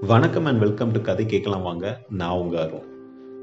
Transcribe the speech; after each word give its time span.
வணக்கம் 0.00 0.44
and 0.44 0.58
welcome 0.58 0.90
to 0.92 1.00
கதை 1.00 1.26
கேட்கலாம் 1.26 1.62
வாங்க. 1.62 2.00
நான் 2.10 2.36
உங்க 2.36 2.62
அருண். 2.62 2.86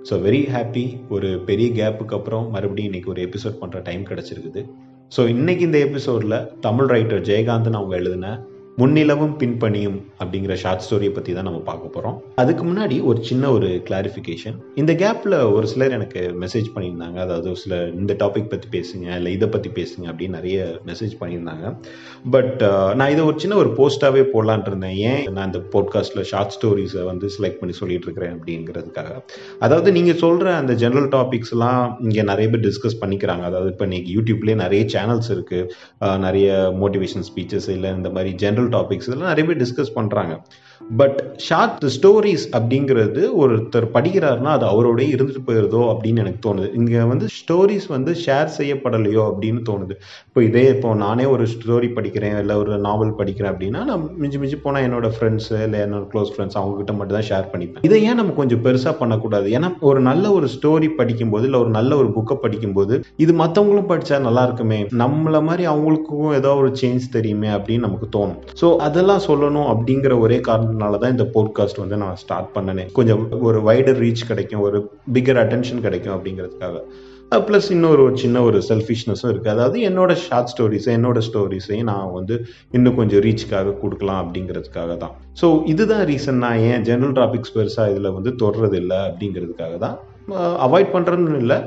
ஸோ 0.10 0.14
வெரி 0.14 0.42
ஹாப்பி 0.54 0.98
ஒரு 1.10 1.40
பெரிய 1.40 1.70
கேப்புக்கு 1.70 2.14
அப்புறம் 2.14 2.50
மறுபடியும் 2.50 2.94
இன்னைக்கு 2.94 3.10
ஒரு 3.10 3.30
எபிசோட் 3.30 3.64
பண்ணுற 3.64 3.82
டைம் 3.82 4.04
கிடச்சிருக்குது. 4.04 4.70
ஸோ 5.18 5.28
இன்னைக்கு 5.28 5.66
இந்த 5.66 5.78
எபிசோடில் 5.78 6.60
தமிழ் 6.60 6.86
ரைட்டர் 6.86 7.22
ஜெயகாந்தன் 7.22 7.74
அவங்க 7.74 7.96
எழுதின 7.96 8.40
முன்னிலவும் 8.82 9.34
பின்பணியும் 9.42 9.98
அப்படிங்கிற 10.22 10.54
ஷார்ட் 10.62 10.84
ஸ்டோரியை 10.86 11.12
பற்றி 11.16 11.32
தான் 11.34 11.48
நம்ம 11.48 11.60
பார்க்க 11.68 11.92
போகிறோம் 11.96 12.16
அதுக்கு 12.42 12.64
முன்னாடி 12.70 12.96
ஒரு 13.10 13.20
சின்ன 13.28 13.50
ஒரு 13.56 13.68
கிளாரிஃபிகேஷன் 13.88 14.56
இந்த 14.82 14.92
கேப்பில் 15.02 15.36
ஒரு 15.56 15.66
சிலர் 15.72 15.96
எனக்கு 15.98 16.22
மெசேஜ் 16.44 16.68
பண்ணியிருந்தாங்க. 16.76 17.18
அதாவது 17.26 17.48
ஒரு 17.52 17.60
சில 17.64 17.78
இந்த 18.02 18.14
டாபிக் 18.22 18.50
பற்றி 18.54 18.68
பேசுங்க 18.78 19.08
இல்லை 19.20 19.34
இதை 19.38 19.48
பற்றி 19.56 19.72
பேசுங்க 19.80 20.06
அப்படின்னு 20.12 20.38
நிறைய 20.40 20.58
மெசேஜ் 20.90 21.14
பண்ணியிருந்தாங்க. 21.20 21.66
பட் 22.36 22.64
நான் 23.02 23.14
இதை 23.16 23.26
ஒரு 23.30 23.38
சின்ன 23.44 23.60
ஒரு 23.64 23.72
போஸ்ட்டாகவே 23.80 24.24
போடலான் 24.34 24.66
இருந்தேன். 24.72 24.98
ஏன் 25.12 25.22
நான் 25.36 25.48
இந்த 25.52 25.62
போட்காஸ்ட்டில் 25.76 26.28
ஷார்ட் 26.32 26.56
ஸ்டோரிஸை 26.58 27.04
வந்து 27.12 27.30
செலக்ட் 27.36 27.62
பண்ணி 27.62 27.76
சொல்லிட்டு 27.82 28.10
இருக்கிறேன் 28.10 28.34
அப்படிங்கிறதுக்காக. 28.38 29.14
அதாவது 29.68 29.92
நீங்கள் 30.00 30.20
சொல்கிற 30.24 30.56
அந்த 30.62 30.76
ஜென்ரல் 30.86 31.10
டாபிக்ஸ்லாம் 31.18 31.86
இங்கே 32.08 32.26
நிறைய 32.32 32.48
பேர் 32.54 32.66
டிஸ்கஸ் 32.68 33.00
பண்ணிக்கிறாங்க. 33.04 33.46
அதாவது 33.52 33.72
இப்போ 33.76 33.88
இன்னைக்கு 33.92 34.12
யூடியூப்லேயே 34.18 34.58
நிறைய 34.66 34.84
சேனல்ஸ் 34.98 35.32
இருக்குது 35.38 36.20
நிறைய 36.28 36.50
மோட்டிவேஷன் 36.84 37.28
ஸ்பீச்சஸ் 37.32 37.72
இல்லை 37.78 37.92
இந்த 38.00 38.12
மாதிரி 38.18 38.34
ஜென்ரல் 38.44 38.62
டாபிக்ஸ் 38.70 39.08
இதெல்லாம் 39.08 39.30
நிறைய 39.30 39.46
பேர் 39.48 39.58
டிஸ்கஸ் 39.58 39.94
பண்ணுறாங்க 39.96 40.34
பட் 40.98 41.34
ஷார்ட் 41.38 41.84
ஸ்டோரிஸ் 41.86 42.46
அப்படிங்கிறது 42.52 43.22
ஒருத்தர் 43.40 43.88
படிக்கிறாருன்னா 43.94 44.52
அது 44.58 44.66
அவரோடய 44.66 45.14
இருந்துட்டு 45.16 45.42
போயிருதோ 45.48 45.82
அப்படின்னு 45.92 46.18
எனக்கு 46.18 46.42
தோணுது. 46.48 46.76
இங்கே 46.76 47.00
வந்து 47.02 47.28
ஸ்டோரிஸ் 47.40 47.88
வந்து 47.88 48.12
ஷேர் 48.26 48.50
செய்யப்படலையோ 48.58 49.24
அப்படின்னு 49.30 49.62
தோணுது. 49.70 49.96
இப்போ 50.28 50.44
இதே 50.44 50.68
இப்போ 50.68 50.94
நானே 50.94 51.26
ஒரு 51.26 51.44
ஸ்டோரி 51.44 51.90
படிக்கிறேன் 51.96 52.40
இல்லை 52.40 52.56
ஒரு 52.56 52.78
நாவல் 52.78 53.14
படிக்கிறேன் 53.18 53.52
அப்படின்னா 53.54 53.84
நான் 53.84 54.16
மிஞ்சி 54.18 54.38
மிஞ்சி 54.38 54.56
போனால் 54.56 54.84
என்னோட 54.90 55.10
ஃப்ரெண்ட்ஸு 55.16 55.64
இல்லை 55.64 55.80
என்னோட 55.80 56.04
க்ளோஸ் 56.14 56.32
ஃப்ரெண்ட்ஸ் 56.36 56.60
அவங்ககிட்ட 56.62 56.96
மட்டும் 56.98 57.18
தான் 57.20 57.28
ஷேர் 57.30 57.52
பண்ணிப்பேன். 57.54 57.82
இதை 57.82 58.04
ஏன் 58.04 58.16
நம்ம 58.16 58.32
கொஞ்சம் 58.32 58.64
பெருசாக 58.64 58.92
பண்ணக்கூடாது? 58.92 59.50
ஏன்னா 59.50 59.72
ஒரு 59.80 60.02
நல்ல 60.02 60.32
ஒரு 60.32 60.48
ஸ்டோரி 60.56 60.90
படிக்கும்போது 60.90 61.44
இல்லை 61.44 61.60
ஒரு 61.60 61.70
நல்ல 61.70 61.96
ஒரு 61.96 62.08
புக்கை 62.08 62.36
படிக்கும்போது 62.36 63.04
இது 63.18 63.34
மற்றவங்களும் 63.34 63.90
படித்தா 63.92 64.20
நல்லா 64.20 64.44
இருக்குமே. 64.44 64.82
நம்மள 64.84 65.44
மாதிரி 65.44 65.68
அவங்களுக்கும் 65.68 66.34
ஏதோ 66.34 66.54
ஒரு 66.56 66.72
சேஞ்ச் 66.82 67.12
தெரியுமே 67.12 67.48
அப்படின்னு 67.48 67.88
நமக்கு 67.88 68.20
தோணும். 68.20 68.40
ஸோ 68.62 68.76
அதெல்லாம் 68.78 69.26
சொல்லணும் 69.28 69.70
அப்படிங்கிற 69.74 70.20
ஒரே 70.20 70.40
காரணம் 70.42 70.73
காரணத்தினால 70.74 71.00
தான் 71.02 71.16
இந்த 71.16 71.26
போட்காஸ்ட் 71.36 71.82
வந்து 71.84 71.98
நான் 72.04 72.20
ஸ்டார்ட் 72.24 72.54
பண்ணனேன். 72.58 72.92
கொஞ்சம் 72.98 73.24
ஒரு 73.48 73.60
வைடர் 73.70 74.00
ரீச் 74.04 74.30
கிடைக்கும் 74.32 74.64
ஒரு 74.68 74.78
பிக்கர் 75.16 75.42
அட்டென்ஷன் 75.44 75.84
கிடைக்கும் 75.88 76.16
அப்படிங்கிறதுக்காக. 76.18 76.78
ப்ளஸ் 77.46 77.68
இன்னொரு 77.76 78.02
ஒரு 78.08 78.16
சின்ன 78.24 78.42
ஒரு 78.48 78.58
செல்ஃபிஷ்னஸும் 78.68 79.30
இருக்குது 79.32 79.54
அதாவது 79.54 79.78
என்னோட 79.90 80.12
ஷார்ட் 80.24 80.52
ஸ்டோரிஸை 80.52 80.92
என்னோட 80.98 81.20
ஸ்டோரிஸையும் 81.28 81.90
நான் 81.92 82.12
வந்து 82.18 82.36
இன்னும் 82.78 82.98
கொஞ்சம் 83.00 83.24
ரீச்சுக்காக 83.26 83.74
கொடுக்கலாம் 83.84 84.20
அப்படிங்கிறதுக்காக 84.24 84.98
தான். 85.04 85.14
ஸோ 85.42 85.48
இதுதான் 85.72 86.04
ரீசன் 86.12 86.44
நான் 86.46 86.62
ஏன் 86.72 86.84
ஜென்ரல் 86.90 87.16
டாபிக்ஸ் 87.20 87.56
பெருசாக 87.56 87.94
இதில் 87.94 88.16
வந்து 88.18 88.34
தொடர்றது 88.44 88.78
இல்லை 88.84 89.00
அப்படிங்கிறதுக்காக 89.08 89.78
தான். 89.86 89.98
அவாய்ட் 90.66 90.94
பண்ணுறதுன்னு 90.94 91.42
இல்லை. 91.46 91.58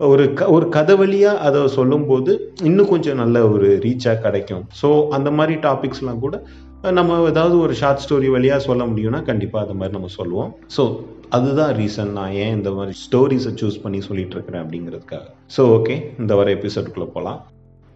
ஒரு 0.00 0.24
க 0.38 0.50
ஒரு 0.56 0.66
கதை 0.76 0.94
வழியாக 1.00 1.42
அதை 1.46 1.60
சொல்லும்போது 1.78 2.32
இன்னும் 2.68 2.92
கொஞ்சம் 2.92 3.18
நல்ல 3.22 3.36
ஒரு 3.54 3.68
ரீச்சாக 3.86 4.22
கிடைக்கும். 4.26 4.62
ஸோ 4.80 4.88
அந்த 5.16 5.28
மாதிரி 5.38 5.56
டாபிக்ஸ்லாம் 5.66 6.22
கூட 6.26 6.36
நம்ம 6.92 7.18
ஏதாவது 7.28 7.58
ஒரு 7.58 7.74
ஷார்ட் 7.74 8.02
ஸ்டோரி 8.04 8.28
வழியாக 8.34 8.60
சொல்ல 8.66 8.82
முடியும்னா 8.84 9.20
கண்டிப்பாக 9.28 9.64
அது 9.64 9.74
மாதிரி 9.78 9.94
நம்ம 9.96 10.08
சொல்லுவோம். 10.16 10.50
ஸோ 10.76 10.82
அதுதான் 11.36 11.72
ரீசன் 11.78 12.10
நான் 12.16 12.32
ஏன் 12.32 12.54
இந்த 12.56 12.70
மாதிரி 12.70 12.94
ஸ்டோரிஸை 13.02 13.52
சூஸ் 13.60 13.80
பண்ணி 13.84 14.00
சொல்லிட்டு 14.00 14.34
இருக்கிறேன் 14.36 14.62
அப்படிங்கிறதுக்காக. 14.64 15.24
ஸோ 15.56 15.62
ஓகே 15.76 15.94
இந்த 16.18 16.34
வர 16.40 16.50
எபிசோடுக்குள்ளே 16.56 17.08
போகலாம் 17.16 17.40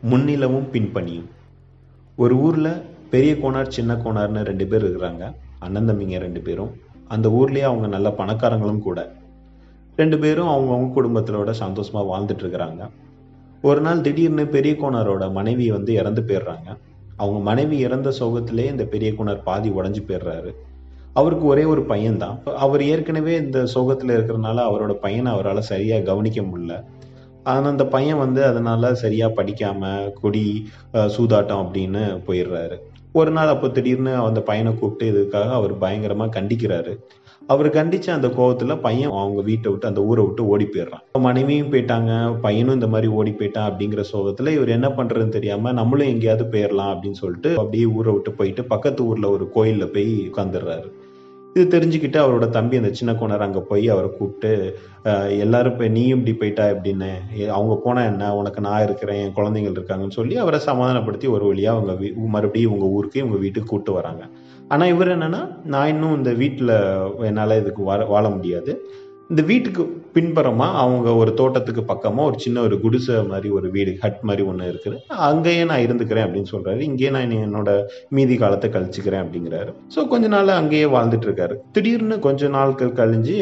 முன்னிலவும் 0.03 0.67
பின்பணியும் 0.75 1.29
ஒரு 2.17 2.37
ஊரில் 2.47 2.73
பெரிய 3.11 3.35
கோனார் 3.43 3.75
சின்ன 3.79 3.95
கோனார்னு 4.05 4.43
ரெண்டு 4.51 4.67
பேர் 4.67 4.87
இருக்கிறாங்க. 4.87 5.25
அண்ணன் 5.59 5.89
தம்பிங்க 5.91 6.19
ரெண்டு 6.27 6.41
பேரும். 6.41 6.73
அந்த 7.09 7.29
ஊர்லேயே 7.29 7.69
அவங்க 7.71 7.87
நல்ல 7.87 8.09
பணக்காரங்களும் 8.23 8.85
கூட. 8.89 9.01
ரெண்டு 9.97 10.19
பேரும் 10.19 10.53
அவங்கவுங்க 10.55 10.91
குடும்பத்திலோட 10.99 11.51
சந்தோஷமாக 11.65 12.07
வாழ்ந்துட்டு 12.11 12.45
இருக்கிறாங்க. 12.45 12.85
ஒரு 13.63 13.81
நாள் 13.81 14.01
திடீர்னு 14.01 14.47
பெரிய 14.47 14.75
கோனாரோட 14.83 15.33
மனைவி 15.33 15.71
வந்து 15.71 15.93
இறந்து 15.93 16.23
போயிடுறாங்க. 16.29 16.69
அவங்க 17.19 17.39
மனைவி 17.51 17.77
இறந்த 17.79 18.09
சோகத்திலே 18.19 18.67
இந்த 18.73 18.85
பெரிய 18.95 19.11
குணர் 19.19 19.47
பாதி 19.49 19.69
உடஞ்சி 19.71 20.03
போயிடுறாரு. 20.09 20.51
அவருக்கு 21.13 21.47
ஒரே 21.53 21.65
ஒரு 21.73 21.83
பையன்தான். 21.89 22.37
அவர் 22.65 22.83
ஏற்கனவே 22.83 23.35
இந்த 23.37 23.61
சோகத்தில் 23.67 24.15
இருக்கிறனால 24.17 24.59
அவரோட 24.69 24.93
பையனை 25.05 25.33
அவரால் 25.33 25.69
சரியாக 25.73 26.07
கவனிக்க 26.11 26.41
முடியல. 26.43 26.75
ஆனால் 27.43 27.71
அந்த 27.71 27.85
பையன் 27.87 28.19
வந்து 28.19 28.41
அதனால 28.45 28.95
சரியாக 28.95 29.37
படிக்காம 29.39 30.13
கொடி 30.21 30.45
சூதாட்டம் 31.15 31.63
அப்படின்னு 31.63 32.03
போயிடுறாரு. 32.27 32.77
ஒரு 33.13 33.31
நாள் 33.31 33.53
அப்போ 33.55 33.69
திடீர்னு 33.69 34.13
அந்த 34.29 34.41
பையனை 34.41 34.73
கூப்பிட்டு 34.75 35.07
இதுக்காக 35.13 35.51
அவர் 35.59 35.75
பயங்கரமாக 35.79 36.35
கண்டிக்கிறாரு. 36.39 36.95
அவர் 37.49 37.69
கண்டிச்ச 37.77 38.07
அந்த 38.15 38.29
கோவத்துல 38.39 38.73
பையன் 38.87 39.13
அவங்க 39.21 39.43
வீட்டை 39.49 39.69
விட்டு 39.71 39.89
அந்த 39.91 40.01
ஊரை 40.09 40.23
விட்டு 40.25 40.43
ஓடி 40.53 40.65
போயிடுறான். 40.65 41.05
மனைவியும் 41.27 41.71
போயிட்டாங்க. 41.73 42.13
பையனும் 42.41 42.77
இந்த 42.79 42.89
மாதிரி 42.95 43.09
ஓடி 43.19 43.33
போயிட்டான் 43.39 43.69
அப்படிங்கிற 43.69 44.03
சோகத்தில் 44.13 44.55
இவர் 44.57 44.77
என்ன 44.77 44.89
பண்ணுறதுன்னு 44.89 45.37
தெரியாமல் 45.37 45.77
நம்மளும் 45.81 46.13
எங்கேயாவது 46.15 46.47
போயிடலாம் 46.55 46.93
அப்படின்னு 46.95 47.21
சொல்லிட்டு 47.25 47.53
அப்படியே 47.63 47.85
ஊரை 47.99 48.13
விட்டு 48.13 48.33
போயிட்டு 48.41 48.65
பக்கத்து 48.73 49.07
ஊரில் 49.11 49.33
ஒரு 49.35 49.47
கோயிலில் 49.57 49.93
போய் 49.95 50.11
உட்காந்துடுறாரு 50.31 50.89
இது 51.57 51.65
தெரிஞ்சுக்கிட்டு 51.75 52.19
அவரோட 52.23 52.47
தம்பி 52.57 52.79
அந்த 52.81 52.91
சின்ன 52.99 53.13
கோணர் 53.13 53.45
அங்கே 53.47 53.61
போய் 53.71 53.87
அவரை 53.89 54.09
கூப்பிட்டு 54.19 54.51
எல்லாரும் 55.45 55.73
இப்போ 55.73 55.87
நீயும் 55.89 56.19
இப்படி 56.19 56.35
போயிட்டா 56.41 56.65
எப்படின்னு? 56.75 57.09
அவங்க 57.57 57.75
போனால் 57.85 58.09
என்ன? 58.11 58.35
உனக்கு 58.41 58.61
நான் 58.61 58.85
இருக்கிறேன் 58.85 59.21
என் 59.23 59.35
குழந்தைங்கள் 59.39 59.77
இருக்காங்கன்னு 59.79 60.19
சொல்லி 60.19 60.37
அவரை 60.37 60.61
சமாதானப்படுத்தி 60.69 61.27
ஒரு 61.37 61.47
வழியாக 61.47 61.77
அவங்க 61.77 61.95
வீ 62.03 62.11
மறுபடியும் 62.35 62.71
இவங்க 62.71 62.89
ஊருக்கு 62.97 63.23
இவங்க 63.23 63.39
வீட்டுக்கு 63.45 63.71
கூப்பிட்டு 63.71 63.93
வராங்க. 63.93 64.25
ஆனால் 64.75 64.93
இவர் 64.95 65.15
என்னென்னா 65.17 65.43
நான் 65.75 65.91
இன்னும் 65.95 66.17
இந்த 66.21 66.33
வீட்டில் 66.41 66.73
என்னால் 67.29 67.61
இதுக்கு 67.61 67.83
வாழ 67.91 68.01
வாழ 68.15 68.25
முடியாது. 68.39 68.73
இந்த 69.33 69.43
வீட்டுக்கு 69.49 69.83
பின்புறமாக 70.15 70.79
அவங்க 70.83 71.09
ஒரு 71.21 71.31
தோட்டத்துக்கு 71.39 71.83
பக்கமாக 71.91 72.29
ஒரு 72.29 72.37
சின்ன 72.45 72.61
ஒரு 72.67 72.77
குடிசை 72.85 73.17
மாதிரி 73.33 73.49
ஒரு 73.57 73.67
வீடு 73.75 73.93
ஹட் 74.03 74.23
மாதிரி 74.29 74.43
ஒன்று 74.51 74.71
இருக்குது. 74.73 74.97
அங்கேயே 75.29 75.65
நான் 75.71 75.85
இருந்துக்கிறேன் 75.87 76.25
அப்படின்னு 76.27 76.53
சொல்கிறாரு 76.53 76.81
இங்கேயே 76.89 77.11
நான் 77.17 77.35
என்னோட 77.47 77.73
மீதி 78.19 78.37
காலத்தை 78.43 78.69
கழிச்சுக்கிறேன் 78.77 79.25
அப்படிங்கிறாரு. 79.25 79.71
ஸோ 79.95 80.07
கொஞ்ச 80.13 80.29
நாள் 80.35 80.59
அங்கேயே 80.61 80.87
வாழ்ந்துட்டு 80.95 81.29
இருக்காரு 81.29 81.57
திடீர்னு 81.77 82.19
கொஞ்ச 82.29 82.49
நாட்கள் 82.57 82.97
கழிஞ்சு 83.01 83.37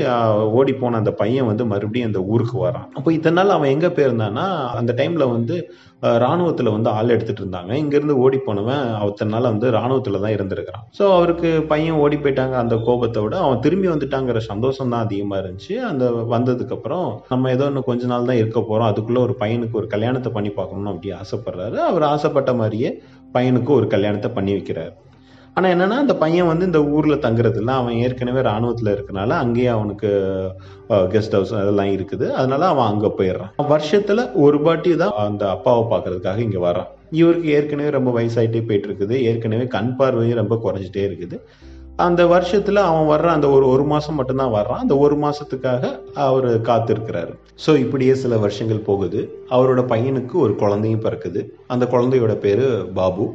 ஓடி 0.61 0.75
போன 0.83 0.99
அந்த 1.03 1.13
பையன் 1.23 1.51
வந்து 1.51 1.67
மறுபடியும் 1.75 2.11
அந்த 2.11 2.23
ஊருக்கு 2.33 2.59
வரான். 2.67 2.89
அப்போ 3.01 3.13
இத்தனை 3.19 3.37
நாள் 3.41 3.57
அவன் 3.59 3.75
எங்கே 3.77 3.93
போயிருந்தான்னா 3.99 4.47
அந்த 4.81 4.95
டைமில் 5.03 5.33
வந்து 5.37 5.57
ராணுவத்தில் 6.03 6.75
வந்து 6.75 6.91
ஆள் 6.97 7.13
எடுத்துட்டு 7.15 7.43
இருந்தாங்க. 7.43 7.73
இங்கேருந்து 7.83 8.17
ஓடி 8.25 8.39
போனவன் 8.47 8.85
அவத்தனால 9.03 9.35
நாள் 9.37 9.53
வந்து 9.55 9.71
ராணுவத்தில் 9.77 10.21
தான் 10.25 10.35
இருந்திருக்கிறான். 10.37 10.85
ஸோ 10.99 11.05
அவருக்கு 11.17 11.49
பையன் 11.73 12.01
ஓடி 12.05 12.17
போயிட்டாங்க 12.25 12.57
அந்த 12.63 12.75
கோபத்தை 12.87 13.23
விட. 13.25 13.37
அவன் 13.47 13.63
திரும்பி 13.67 13.89
வந்துட்டாங்கிற 13.93 14.41
சந்தோஷம் 14.51 14.93
தான் 14.95 15.05
அதிகமாக 15.07 15.41
இருந்துச்சு. 15.43 15.75
அந்த 15.91 16.07
வந்ததுக்கப்புறம் 16.35 17.09
நம்ம 17.33 17.51
ஏதோ 17.57 17.67
இன்னும் 17.71 17.89
கொஞ்ச 17.91 18.07
நாள் 18.13 18.29
தான் 18.31 18.41
இருக்க 18.43 18.61
போகிறோம் 18.61 18.89
அதுக்குள்ளே 18.91 19.23
ஒரு 19.27 19.37
பையனுக்கு 19.43 19.81
ஒரு 19.83 19.89
கல்யாணத்தை 19.95 20.33
பண்ணி 20.37 20.53
பார்க்கணும்னு 20.59 20.93
அப்படி 20.95 21.13
ஆசைப்படுறாரு. 21.23 21.79
அவர் 21.91 22.11
ஆசைப்பட்ட 22.15 22.55
மாதிரியே 22.61 22.93
பையனுக்கு 23.37 23.73
ஒரு 23.79 23.89
கல்யாணத்தை 23.97 24.31
பண்ணி 24.39 24.53
வைக்கிறாரு. 24.59 24.95
ஆனால் 25.59 25.73
என்னன்னா 25.75 25.99
அந்த 26.03 26.15
பையன் 26.23 26.49
வந்து 26.51 26.65
இந்த 26.69 26.81
ஊரில் 26.95 27.23
தங்குறது 27.27 27.59
இல்லை. 27.61 27.75
அவன் 27.81 28.01
ஏற்கனவே 28.07 28.41
ராணுவத்தில் 28.49 28.91
இருக்கனால 28.95 29.37
அங்கேயே 29.43 29.71
அவனுக்கு 29.75 30.09
கெஸ்ட் 31.13 31.37
ஹவுஸ் 31.37 31.53
அதெல்லாம் 31.61 31.93
இருக்குது. 31.95 32.27
அதனால 32.39 32.67
அவன் 32.73 32.89
அங்கே 32.91 33.11
போயிடுறான். 33.19 33.53
வருஷத்தில் 33.71 34.23
ஒரு 34.47 34.59
பாட்டி 34.67 34.91
தான் 35.03 35.15
அந்த 35.29 35.45
அப்பாவை 35.55 35.85
பார்க்கறதுக்காக 35.93 36.43
இங்கே 36.47 36.61
வரான் 36.67 36.91
இவருக்கு 37.21 37.49
ஏற்கனவே 37.59 37.91
ரொம்ப 37.97 38.13
வயசாயிட்டே 38.19 38.63
போயிட்டு 38.69 38.89
இருக்குது 38.91 39.17
ஏற்கனவே 39.31 39.67
கண் 39.77 39.91
பார்வையும் 40.01 40.41
ரொம்ப 40.43 40.59
குறைஞ்சிட்டே 40.67 41.05
இருக்குது. 41.09 41.39
அந்த 42.07 42.23
வருஷத்துல 42.35 42.81
அவன் 42.89 43.11
வர்றான் 43.13 43.37
அந்த 43.39 43.49
ஒரு 43.57 43.67
ஒரு 43.75 43.85
மாசம் 43.93 44.17
மட்டும்தான் 44.19 44.55
வர்றான். 44.57 44.83
அந்த 44.85 44.95
ஒரு 45.05 45.17
மாசத்துக்காக 45.25 45.93
அவர் 46.27 46.49
காத்திருக்கிறாரு. 46.71 47.33
ஸோ 47.65 47.71
இப்படியே 47.85 48.15
சில 48.23 48.37
வருஷங்கள் 48.45 48.87
போகுது. 48.91 49.21
அவரோட 49.55 49.83
பையனுக்கு 49.95 50.37
ஒரு 50.47 50.55
குழந்தையும் 50.63 51.05
பிறக்குது. 51.07 51.43
அந்த 51.75 51.85
குழந்தையோட 51.95 52.35
பேரு 52.47 52.67
பாபு. 53.01 53.27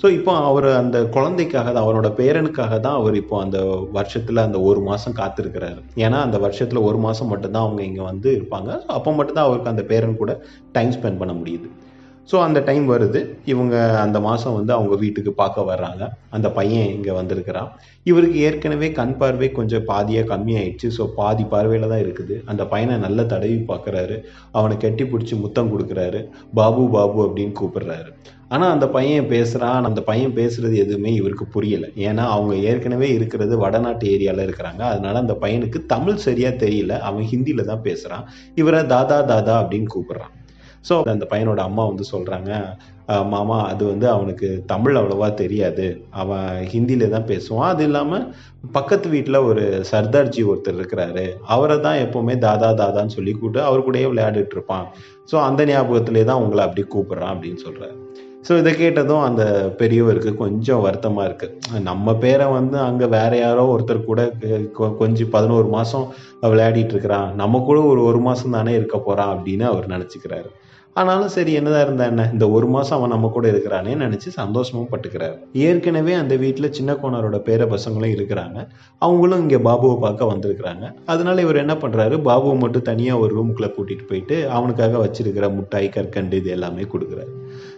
ஸோ 0.00 0.06
இப்போ 0.16 0.32
அவர் 0.48 0.66
அந்த 0.80 0.98
குழந்தைக்காக 1.14 1.68
தான் 1.70 1.84
அவரோட 1.84 2.08
பேரனுக்காக 2.18 2.74
தான் 2.84 2.98
அவர் 2.98 3.14
இப்போ 3.20 3.36
அந்த 3.44 3.58
வருஷத்தில் 3.96 4.44
அந்த 4.44 4.58
ஒரு 4.68 4.80
மாதம் 4.88 5.16
காத்திருக்கிறாரு. 5.20 5.80
ஏன்னா 6.04 6.18
அந்த 6.26 6.38
வருஷத்தில் 6.44 6.86
ஒரு 6.88 6.98
மாதம் 7.06 7.30
மட்டும்தான் 7.32 7.66
அவங்க 7.66 7.82
இங்கே 7.88 8.04
வந்து 8.10 8.28
இருப்பாங்க. 8.38 8.70
அப்போ 8.96 9.12
மட்டும்தான் 9.18 9.48
அவருக்கு 9.48 9.72
அந்த 9.72 9.84
பேரன் 9.90 10.20
கூட 10.22 10.34
டைம் 10.76 10.94
ஸ்பெண்ட் 10.98 11.20
பண்ண 11.22 11.34
முடியுது. 11.40 11.68
ஸோ 12.30 12.36
அந்த 12.46 12.58
டைம் 12.68 12.86
வருது. 12.92 13.20
இவங்க 13.52 13.74
அந்த 14.04 14.18
மாதம் 14.28 14.56
வந்து 14.58 14.72
அவங்க 14.76 14.94
வீட்டுக்கு 15.02 15.32
பார்க்க 15.42 15.68
வர்றாங்க. 15.72 16.02
அந்த 16.36 16.48
பையன் 16.58 16.88
இங்கே 16.96 17.12
வந்திருக்கிறான். 17.20 17.68
இவருக்கு 18.10 18.38
ஏற்கனவே 18.48 18.88
கண் 18.98 19.18
பார்வை 19.20 19.50
கொஞ்சம் 19.58 19.86
பாதியாக 19.92 20.30
கம்மியாயிடுச்சு. 20.32 20.88
ஸோ 20.96 21.04
பாதி 21.20 21.44
பார்வையில் 21.54 21.92
தான் 21.92 22.02
இருக்குது. 22.06 22.36
அந்த 22.52 22.64
பையனை 22.72 22.96
நல்ல 23.06 23.22
தடவி 23.34 23.60
பார்க்குறாரு. 23.72 24.18
அவனை 24.58 24.76
கட்டி 24.86 25.06
பிடிச்சி 25.12 25.36
முத்தம் 25.44 25.72
கொடுக்குறாரு. 25.74 26.22
பாபு 26.60 26.84
பாபு 26.96 27.20
அப்படின்னு 27.28 27.54
கூப்பிடுறாரு. 27.62 28.12
ஆனால் 28.54 28.72
அந்த 28.74 28.86
பையன் 28.96 29.28
பேசுகிறான் 29.32 29.88
அந்த 29.88 30.00
பையன் 30.10 30.34
பேசுறது 30.38 30.76
எதுவுமே 30.84 31.10
இவருக்கு 31.20 31.46
புரியலை. 31.54 31.88
ஏன்னா 32.08 32.24
அவங்க 32.34 32.54
ஏற்கனவே 32.70 33.08
இருக்கிறது 33.16 33.54
வடநாட்டு 33.64 34.04
ஏரியாவில் 34.14 34.46
இருக்கிறாங்க. 34.46 34.82
அதனால 34.92 35.14
அந்த 35.24 35.34
பையனுக்கு 35.42 35.80
தமிழ் 35.94 36.24
சரியாக 36.26 36.60
தெரியல. 36.64 36.94
அவன் 37.08 37.26
ஹிந்தியில் 37.32 37.68
தான் 37.70 37.86
பேசுகிறான் 37.88 38.26
இவரை 38.62 38.82
தாதா 38.94 39.18
தாதா 39.32 39.56
அப்படின்னு 39.62 39.90
கூப்பிடுறான். 39.94 40.34
ஸோ 40.88 40.94
அந்த 41.14 41.26
பையனோட 41.32 41.60
அம்மா 41.68 41.84
வந்து 41.90 42.04
சொல்கிறாங்க 42.14 42.52
மாமா 43.32 43.58
அது 43.70 43.82
வந்து 43.90 44.06
அவனுக்கு 44.14 44.48
தமிழ் 44.72 44.96
அவ்வளோவா 45.00 45.28
தெரியாது. 45.40 45.86
அவன் 46.22 46.48
ஹிந்தியில 46.72 47.08
தான் 47.14 47.28
பேசுவான். 47.30 47.70
அது 47.74 47.84
இல்லாமல் 47.88 48.26
பக்கத்து 48.76 49.08
வீட்டில் 49.14 49.46
ஒரு 49.50 49.64
சர்தார்ஜி 49.90 50.42
ஒருத்தர் 50.50 50.78
இருக்கிறாரு. 50.80 51.24
அவரை 51.56 51.76
தான் 51.86 52.00
எப்போவுமே 52.04 52.34
தாதா 52.46 52.70
தாதான்னு 52.82 53.16
சொல்லி 53.16 53.34
கூப்பிட்டு 53.34 53.62
அவர் 53.68 53.86
கூடயே 53.86 54.10
விளையாடிட்டு 54.12 54.56
இருப்பான். 54.58 54.86
ஸோ 55.32 55.38
அந்த 55.48 55.64
ஞாபகத்திலே 55.72 56.24
தான் 56.30 56.42
உங்களை 56.44 56.64
அப்படி 56.66 56.84
கூப்பிட்றான் 56.96 57.34
அப்படின்னு 57.34 57.62
சொல்கிறார் 57.66 57.96
ஸோ 58.48 58.58
இதை 58.58 58.74
கேட்டதும் 58.74 59.20
அந்த 59.20 59.42
பெரியவருக்கு 59.78 60.34
கொஞ்சம் 60.34 60.80
வருத்தமாக 60.80 61.28
இருக்குது 61.28 61.80
நம்ம 61.80 62.14
பேரை 62.14 62.46
வந்து 62.46 62.78
அங்கே 62.78 63.06
வேற 63.06 63.36
யாரோ 63.36 63.76
ஒருத்தர் 63.76 64.04
கூட 64.04 64.32
கொ- 64.78 64.96
கொஞ்சம் 64.96 65.28
பதினோரு 65.30 65.66
மாதம் 65.66 66.06
விளையாடிட்டு 66.42 66.94
இருக்கிறான். 66.94 67.34
நம்ம 67.34 67.62
கூட 67.66 67.80
ஒரு 67.82 68.02
ஒரு 68.02 68.18
மாதம் 68.18 68.50
தானே 68.50 68.72
இருக்க 68.72 68.98
போகிறான் 68.98 69.38
அப்படின்னு 69.38 69.62
அவர் 69.62 69.86
நினச்சிக்கிறாரு. 69.86 70.50
ஆனாலும் 70.98 71.32
சரி 71.34 71.52
என்னதான் 71.58 71.84
இருந்தா 71.86 72.04
என்ன? 72.12 72.22
இந்த 72.34 72.44
ஒரு 72.56 72.66
மாதம் 72.74 72.96
அவன் 72.98 73.12
நம்ம 73.14 73.26
கூட 73.34 73.46
இருக்கிறானே 73.52 73.92
நினச்சி 74.02 74.28
சந்தோஷமும் 74.38 74.88
பட்டுக்கிறாரு. 74.92 75.36
ஏற்கனவே 75.66 76.12
அந்த 76.20 76.34
வீட்டில் 76.42 76.74
சின்ன 76.78 76.94
கோணரோட 77.02 77.38
பேர 77.48 77.66
பசங்களும் 77.74 78.14
இருக்கிறாங்க. 78.16 78.58
அவங்களும் 78.98 79.42
இங்கே 79.44 79.60
பாபுவை 79.68 79.96
பார்க்க 80.04 80.30
வந்திருக்கிறாங்க. 80.32 80.84
அதனால 81.12 81.42
இவர் 81.46 81.62
என்ன 81.64 81.74
பண்ணுறாரு 81.82 82.16
பாபுவை 82.28 82.56
மட்டும் 82.64 82.86
தனியாக 82.90 83.22
ஒரு 83.24 83.34
ரூமுக்குள்ளே 83.38 83.70
கூட்டிகிட்டு 83.76 84.08
போயிட்டு 84.10 84.38
அவனுக்காக 84.58 84.98
வச்சிருக்கிற 85.04 85.48
முட்டாய் 85.58 85.88
கற்கண்டு 85.96 86.40
இது 86.42 86.50
எல்லாமே 86.56 86.86
கொடுக்குறாரு. 86.94 87.32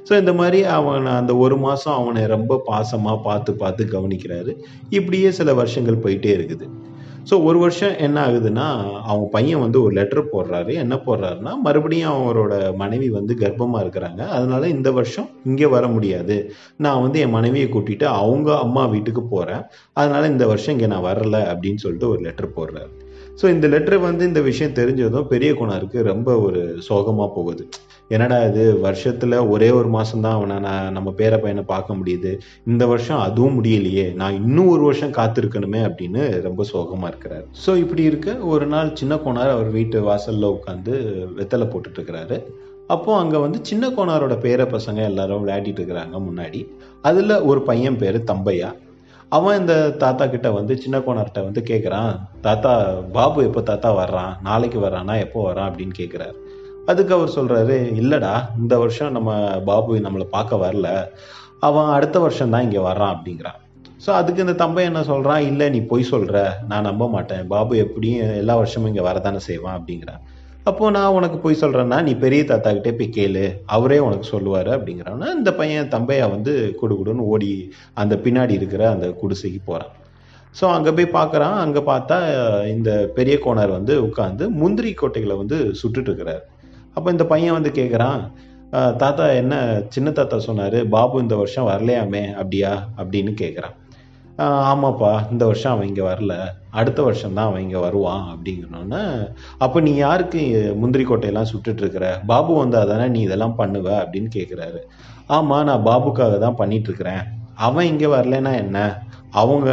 ஸோ 0.08 0.12
இந்த 0.18 0.32
மாதிரி 0.32 0.60
அவன் 0.78 1.06
அந்த 1.20 1.34
ஒரு 1.36 1.58
மாதம் 1.66 1.98
அவனை 2.00 2.22
ரொம்ப 2.36 2.62
பாசமாக 2.70 3.18
பார்த்து 3.28 3.52
பார்த்து 3.64 3.84
கவனிக்கிறாரு. 3.96 4.54
இப்படியே 4.98 5.30
சில 5.40 5.54
வருஷங்கள் 5.60 6.02
போயிட்டே 6.06 6.32
இருக்குது. 6.38 6.66
ஸோ 7.28 7.34
ஒரு 7.44 7.58
வருஷம் 7.58 7.96
என்ன 7.98 8.16
ஆகுதுன்னா 8.26 8.66
அவங்க 9.08 9.26
பையன் 9.34 9.60
வந்து 9.60 9.78
ஒரு 9.82 9.92
லெட்டர் 9.98 10.30
போடுறாரு. 10.32 10.72
என்ன 10.84 10.94
போடுறாருன்னா 11.06 11.52
மறுபடியும் 11.66 12.14
அவரோட 12.14 12.54
மனைவி 12.74 13.08
வந்து 13.10 13.34
கர்ப்பமாக 13.40 13.82
இருக்கிறாங்க. 13.84 14.22
அதனால 14.36 14.68
இந்த 14.68 14.90
வருஷம் 14.92 15.28
இங்கே 15.44 15.66
வர 15.66 15.86
முடியாது. 15.88 16.36
நான் 16.76 17.02
வந்து 17.02 17.20
என் 17.20 17.36
மனைவியை 17.36 17.68
கூட்டிட்டு 17.68 18.06
அவங்க 18.22 18.58
அம்மா 18.58 18.84
வீட்டுக்கு 18.86 19.22
போகிறேன் 19.22 19.62
அதனால 19.92 20.26
இந்த 20.26 20.46
வருஷம் 20.46 20.74
இங்கே 20.76 20.90
நான் 20.94 21.08
வரல 21.10 21.38
அப்படின்னு 21.52 21.82
சொல்லிட்டு 21.84 22.08
ஒரு 22.08 22.20
லெட்டர் 22.20 22.56
போடுறாரு. 22.56 22.90
ஸோ 23.40 23.46
இந்த 23.54 23.66
லெட்டர் 23.68 23.98
வந்து 23.98 24.22
இந்த 24.26 24.40
விஷயம் 24.40 24.76
தெரிஞ்சதும் 24.80 25.30
பெரிய 25.34 25.52
கோணாருக்கு 25.52 26.02
ரொம்ப 26.12 26.30
ஒரு 26.38 26.62
சோகமாக 26.88 27.30
போகுது. 27.34 27.64
என்னடா 28.14 28.36
இது 28.46 28.62
வருஷத்தில் 28.84 29.34
ஒரே 29.54 29.68
ஒரு 29.78 29.88
மாதம் 29.96 30.22
தான் 30.24 30.36
அவனை 30.38 30.56
நான் 30.64 30.94
நம்ம 30.96 31.08
பேர 31.18 31.34
பையனை 31.42 31.62
பார்க்க 31.72 31.96
முடியுது. 31.98 32.30
இந்த 32.70 32.84
வருஷம் 32.92 33.20
அதுவும் 33.26 33.56
முடியலையே 33.58 34.06
நான் 34.20 34.38
இன்னும் 34.40 34.70
ஒரு 34.72 34.82
வருஷம் 34.88 35.14
காத்திருக்கணுமே 35.18 35.80
அப்படின்னு 35.88 36.22
ரொம்ப 36.46 36.64
சோகமாக 36.72 37.10
இருக்கிறாரு. 37.12 37.46
ஸோ 37.64 37.70
இப்படி 37.82 38.02
இருக்க 38.10 38.34
ஒரு 38.54 38.68
நாள் 38.74 38.90
சின்ன 39.00 39.20
கோனார் 39.26 39.54
அவர் 39.56 39.70
வீட்டு 39.78 40.02
வாசலில் 40.08 40.54
உட்காந்து 40.56 40.94
வெத்தலை 41.38 41.68
போட்டுட்டு 41.70 41.98
இருக்கிறாரு. 42.00 42.38
அப்போ 42.96 43.10
அங்கே 43.22 43.38
வந்து 43.46 43.58
சின்ன 43.70 43.92
கோனாரோட 43.96 44.36
பேர 44.44 44.60
பசங்க 44.76 45.00
எல்லாரும் 45.10 45.42
விளையாடிட்டு 45.42 45.80
இருக்கிறாங்க 45.80 46.18
முன்னாடி. 46.28 46.62
அதில் 47.08 47.42
ஒரு 47.50 47.62
பையன் 47.70 48.00
பேர் 48.04 48.18
தம்பையா. 48.30 48.70
அவன் 49.36 49.58
இந்த 49.60 49.74
தாத்தா 50.02 50.24
கிட்ட 50.30 50.48
வந்து 50.56 50.74
சின்ன 50.84 50.96
கோனார்கிட்ட 51.06 51.40
வந்து 51.48 51.62
கேட்குறான் 51.68 52.12
தாத்தா 52.46 52.72
பாபு 53.16 53.40
எப்போ 53.48 53.60
தாத்தா 53.68 53.90
வர்றான்? 54.02 54.32
நாளைக்கு 54.48 54.78
வர்றானா? 54.86 55.14
எப்போ 55.26 55.40
வரான் 55.48 55.68
அப்படின்னு 55.70 55.94
கேட்குறாரு 55.98 56.36
அதுக்கு 56.90 57.12
அவர் 57.16 57.36
சொல்கிறாரு 57.38 57.76
இல்லைடா 58.00 58.32
இந்த 58.60 58.74
வருஷம் 58.82 59.14
நம்ம 59.16 59.30
பாபு 59.68 59.98
நம்மளை 60.06 60.26
பார்க்க 60.36 60.64
வரல. 60.64 60.88
அவன் 61.68 61.90
அடுத்த 61.96 62.18
வருஷம் 62.24 62.52
தான் 62.54 62.64
இங்கே 62.66 62.82
வர்றான் 62.88 63.14
அப்படிங்கிறான். 63.14 63.58
ஸோ 64.04 64.10
அதுக்கு 64.18 64.44
இந்த 64.44 64.54
தம்பை 64.60 64.82
என்ன 64.90 65.00
சொல்கிறான் 65.10 65.42
இல்லை 65.50 65.66
நீ 65.74 65.80
பொய் 65.92 66.10
சொல்கிற 66.10 66.36
நான் 66.70 66.86
நம்ப 66.88 67.08
மாட்டேன். 67.14 67.42
பாபு 67.54 67.74
எப்படியும் 67.84 68.36
எல்லா 68.42 68.54
வருஷமும் 68.60 68.90
இங்கே 68.90 69.04
வரதானே 69.08 69.40
செய்வான் 69.48 69.78
அப்படிங்கிறான். 69.78 70.22
அப்போது 70.70 70.94
நான் 70.96 71.14
உனக்கு 71.18 71.36
பொய் 71.44 71.60
சொல்கிறேன்னா 71.62 71.98
நீ 72.06 72.12
பெரிய 72.24 72.42
தாத்தா 72.50 72.70
கிட்டே 72.76 72.92
போய் 72.98 73.14
கேளு. 73.16 73.44
அவரே 73.76 73.98
உனக்கு 74.06 74.26
சொல்லுவார் 74.34 74.70
அப்படிங்கிறான்னா 74.76 75.28
இந்த 75.38 75.52
பையன் 75.60 75.92
தம்பையா 75.94 76.26
வந்து 76.34 76.52
குடுகுடுன்னு 76.80 77.28
ஓடி 77.34 77.50
அந்த 78.02 78.16
பின்னாடி 78.24 78.54
இருக்கிற 78.60 78.84
அந்த 78.94 79.08
குடிசைக்கு 79.20 79.60
போகிறான் 79.68 79.94
ஸோ 80.54 80.64
அங்கே 80.76 80.92
போய் 80.96 81.14
பார்க்குறான் 81.18 81.56
அங்கே 81.64 81.82
பார்த்தா 81.90 82.16
இந்த 82.74 82.90
பெரிய 83.18 83.34
கோணர் 83.44 83.76
வந்து 83.78 83.94
உட்காந்து 84.06 84.46
முந்திரி 84.60 84.92
கோட்டைகளை 85.00 85.36
வந்து 85.42 85.58
சுட்டுட்டு 85.80 86.10
இருக்கிறார். 86.10 86.42
அப்போ 87.00 87.12
இந்த 87.16 87.24
பையன் 87.26 87.54
வந்து 87.56 87.70
கேட்குறான் 87.76 88.22
தாத்தா 89.02 89.24
என்ன 89.42 89.54
சின்ன 89.94 90.08
தாத்தா 90.16 90.36
சொன்னார்? 90.46 90.76
பாபு 90.94 91.22
இந்த 91.24 91.34
வருஷம் 91.36 91.68
வரலையாமே 91.70 92.20
அப்படியா? 92.40 92.72
அப்படின்னு 93.00 93.32
கேட்குறான் 93.42 93.76
ஆமாப்பா 94.72 95.10
இந்த 95.32 95.44
வருஷம் 95.48 95.72
அவன் 95.72 95.88
இங்கே 95.90 96.04
வரல. 96.10 96.34
அடுத்த 96.80 97.00
வருஷம் 97.02 97.34
தான் 97.38 97.48
அவன் 97.48 97.64
இங்கே 97.64 97.80
வருவான் 97.86 98.22
அப்படிங்கிறோன்னா 98.32 99.02
அப்போ 99.64 99.78
நீ 99.86 99.92
யாருக்கு 99.94 100.42
முந்திரி 100.82 101.04
கோட்டையெல்லாம் 101.08 101.50
சுட்டுட்டு 101.52 102.12
பாபு 102.30 102.52
வந்தால் 102.60 102.90
தானே 102.92 103.08
நீ 103.16 103.20
இதெல்லாம் 103.28 103.58
பண்ணுவ? 103.62 103.88
அப்படின்னு 104.04 104.30
கேட்குறாரு 104.38 104.80
ஆமாம் 105.36 105.66
நான் 105.70 105.86
பாபுக்காக 105.90 106.38
தான் 106.38 106.60
பண்ணிட்டு 106.62 106.88
இருக்கிறேன். 106.90 107.22
அவன் 107.66 107.88
இங்கே 107.92 108.08
வரலன்னா 108.14 108.52
என்ன? 108.64 108.78
அவங்க 109.40 109.68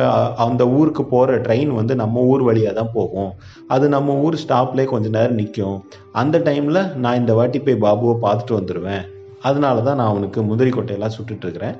அந்த 0.45 0.63
ஊருக்கு 0.77 1.03
போகிற 1.11 1.37
ட்ரெயின் 1.45 1.71
வந்து 1.77 1.93
நம்ம 2.01 2.23
ஊர் 2.31 2.43
வழியாக 2.47 2.73
தான் 2.79 2.91
போகும். 2.97 3.31
அது 3.73 3.85
நம்ம 3.95 4.15
ஊர் 4.25 4.35
ஸ்டாப்லேயே 4.43 4.87
கொஞ்ச 4.91 5.07
நேரம் 5.15 5.39
நிற்கும் 5.41 5.77
அந்த 6.21 6.37
டைமில் 6.47 6.81
நான் 7.03 7.19
இந்த 7.21 7.33
வாட்டி 7.39 7.59
போய் 7.59 7.83
பாபுவை 7.85 8.15
பார்த்துட்டு 8.25 8.57
வந்துடுவேன் 8.59 9.05
அதனால 9.47 9.81
தான் 9.87 9.97
நான் 9.99 10.11
அவனுக்கு 10.13 10.39
முந்திரி 10.49 10.71
கொட்டையெல்லாம் 10.75 11.15
சுட்டுட்ருக்கிறேன் 11.15 11.75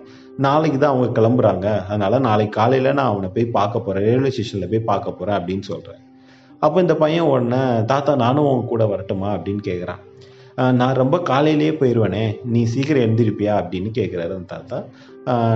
நாளைக்கு 0.46 0.78
தான் 0.80 0.94
அவங்க 0.94 1.08
கிளம்புறாங்க. 1.20 1.68
அதனால் 1.92 2.26
நாளைக்கு 2.28 2.56
காலையில் 2.60 2.96
நான் 3.00 3.12
அவனை 3.12 3.30
போய் 3.36 3.56
பார்க்க 3.58 3.86
போகிறேன் 3.86 4.06
ரயில்வே 4.08 4.32
ஸ்டேஷனில் 4.36 4.72
போய் 4.74 4.90
பார்க்க 4.92 5.18
போகிறேன் 5.20 5.38
அப்படின்னு 5.40 5.66
சொல்கிறேன் 5.72 6.02
அப்போ 6.62 6.78
இந்த 6.86 6.96
பையன் 7.02 7.30
உடனே 7.32 7.62
தாத்தா 7.92 8.12
நானும் 8.24 8.50
உன் 8.52 8.70
கூட 8.72 8.84
வரட்டுமா? 8.92 9.30
அப்படின்னு 9.38 9.64
கேட்குறான் 9.70 10.04
நான் 10.80 11.00
ரொம்ப 11.02 11.16
காலையிலேயே 11.30 11.74
போயிடுவேனே 11.80 12.24
நீ 12.54 12.62
சீக்கிரம் 12.74 13.04
எழுந்திருப்பியா? 13.06 13.54
அப்படின்னு 13.62 13.90
கேட்குறாரு 14.00 14.32
அந்த 14.38 14.50
தாத்தா. 14.54 14.78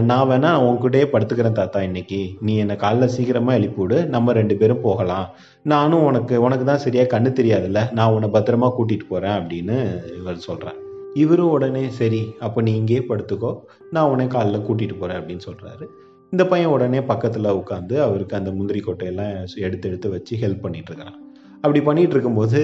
நான் 0.09 0.29
வேணா 0.29 0.50
உன்கிட்டயே 0.68 1.06
படுத்துக்கிறேன் 1.12 1.57
தாத்தா 1.59 1.79
இன்னைக்கு. 1.88 2.19
நீ 2.45 2.53
என்னை 2.63 2.75
காலைல 2.81 3.07
சீக்கிரமாக 3.13 3.59
எழுப்பிவிடு. 3.59 3.97
நம்ம 4.15 4.33
ரெண்டு 4.39 4.56
பேரும் 4.62 4.81
போகலாம். 4.88 5.27
நானும் 5.73 6.06
உனக்கு 6.09 6.35
உனக்கு 6.45 6.65
தான் 6.71 6.83
சரியா 6.85 7.06
கண்ணு 7.13 7.31
தெரியாதுல்ல. 7.39 7.81
நான் 8.00 8.13
உன்னை 8.15 8.29
பத்திரமா 8.35 8.69
கூட்டிட்டு 8.77 9.07
போறேன் 9.13 9.38
அப்படின்னு 9.39 9.77
இவர் 10.19 10.45
சொல்றேன் 10.50 10.77
இவரும் 11.23 11.53
உடனே 11.56 11.85
சரி 12.01 12.21
அப்போ 12.47 12.59
நீ 12.68 12.73
இங்கேயே 12.81 13.01
படுத்துக்கோ. 13.13 13.53
நான் 13.95 14.12
உன்னை 14.12 14.27
காலைல 14.35 14.63
கூட்டிட்டு 14.68 14.97
போறேன் 15.00 15.19
அப்படின்னு 15.21 15.47
சொல்றாரு. 15.50 15.88
இந்த 16.33 16.44
பையன் 16.51 16.75
உடனே 16.75 17.01
பக்கத்தில் 17.09 17.56
உட்காந்து 17.62 17.95
அவருக்கு 18.09 18.39
அந்த 18.41 18.51
முந்திரி 18.59 18.81
கொட்டையெல்லாம் 18.85 19.35
எடுத்து 19.67 19.89
எடுத்து 19.89 20.15
வச்சு 20.15 20.35
ஹெல்ப் 20.45 20.65
பண்ணிட்டு 20.67 20.91
இருக்கிறான். 20.91 21.19
அப்படி 21.63 21.79
பண்ணிட்டு 21.88 22.15
இருக்கும்போது 22.15 22.59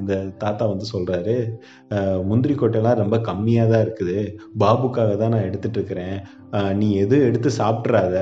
இந்த 0.00 0.14
தாத்தா 0.42 0.64
வந்து 0.72 0.86
சொல்றாரு 0.92 1.32
முந்திரி 2.28 2.54
கொட்டையெல்லாம் 2.58 3.00
ரொம்ப 3.00 3.16
கம்மியாக 3.28 3.70
தான் 3.72 3.82
இருக்குது. 3.86 4.18
பாபுக்காக 4.62 5.14
தான் 5.22 5.32
நான் 5.34 5.46
எடுத்துட்டு 5.48 5.78
இருக்கிறேன். 5.80 6.18
நீ 6.80 6.88
எது 7.02 7.16
எடுத்து 7.28 7.50
சாப்பிட்றாத? 7.58 8.16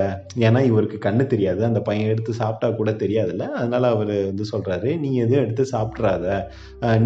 ஏன்னா 0.47 0.61
இவருக்கு 0.71 0.99
கண்ணு 1.07 1.25
தெரியாது. 1.33 1.61
அந்த 1.69 1.81
பையன் 1.89 2.11
எடுத்து 2.13 2.33
சாப்பிட்டா 2.41 2.69
கூட 2.79 2.91
தெரியாதுல்ல. 3.03 3.47
அதனால 3.61 3.91
அவர் 3.95 4.13
வந்து 4.31 4.45
சொல்கிறாரு 4.53 4.91
நீ 5.03 5.11
எதுவும் 5.25 5.45
எடுத்து 5.45 5.65
சாப்பிட்றாத? 5.73 6.27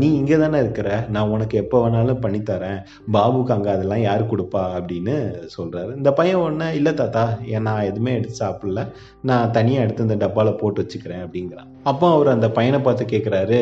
நீ 0.01 0.09
இங்கே 0.21 0.39
தானே 0.43 0.59
இருக்கிற? 0.65 0.91
நான் 1.17 1.33
உனக்கு 1.37 1.57
எப்போ 1.63 1.79
வேணாலும் 1.85 2.23
பண்ணித்தரேன் 2.25 2.79
பாபுக்கு 3.17 3.55
அங்கே 3.57 3.71
அதெல்லாம் 3.75 4.05
யார் 4.09 4.31
கொடுப்பா? 4.33 4.63
அப்படின்னு 4.79 5.17
சொல்கிறாரு 5.57 5.93
இந்த 6.01 6.13
பையன் 6.21 6.43
ஒன்று 6.47 6.69
இல்லை 6.81 6.95
தாத்தா 7.03 7.25
ஏன் 7.55 7.67
நான் 7.69 7.89
எதுவுமே 7.91 8.15
எடுத்து 8.19 8.43
சாப்பிடல. 8.45 8.85
நான் 9.31 9.53
தனியாக 9.59 9.87
எடுத்து 9.87 10.07
இந்த 10.09 10.19
டப்பாவில் 10.25 10.59
போட்டு 10.63 10.83
வச்சுக்கிறேன் 10.85 11.25
அப்படிங்கிறான். 11.27 11.69
அப்போ 11.91 12.07
அவர் 12.15 12.35
அந்த 12.37 12.49
பையனை 12.57 12.79
பார்த்து 12.87 13.05
கேட்குறாரு 13.13 13.61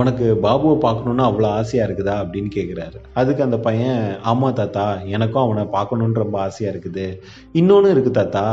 உனக்கு 0.00 0.26
பாபுவை 0.46 0.76
பார்க்கணுன்னு 0.86 1.28
அவ்வளோ 1.28 1.48
ஆசையாக 1.60 1.86
இருக்குதா? 1.88 2.16
அப்படின்னு 2.24 2.50
கேட்குறாரு 2.58 2.98
அதுக்கு 3.20 3.42
அந்த 3.48 3.58
பையன் 3.68 4.02
ஆமாம் 4.32 4.58
தாத்தா 4.60 4.84
எனக்கும் 5.16 5.44
அவனை 5.44 5.64
பார்க்கணுன்னு 5.78 6.22
ரொம்ப 6.24 6.36
ஆசையாக 6.46 6.72
இருக்குது 6.72 6.85
இன்னொன்று 7.60 7.88
இருக்குது 7.94 8.18
தாத்தா 8.18 8.44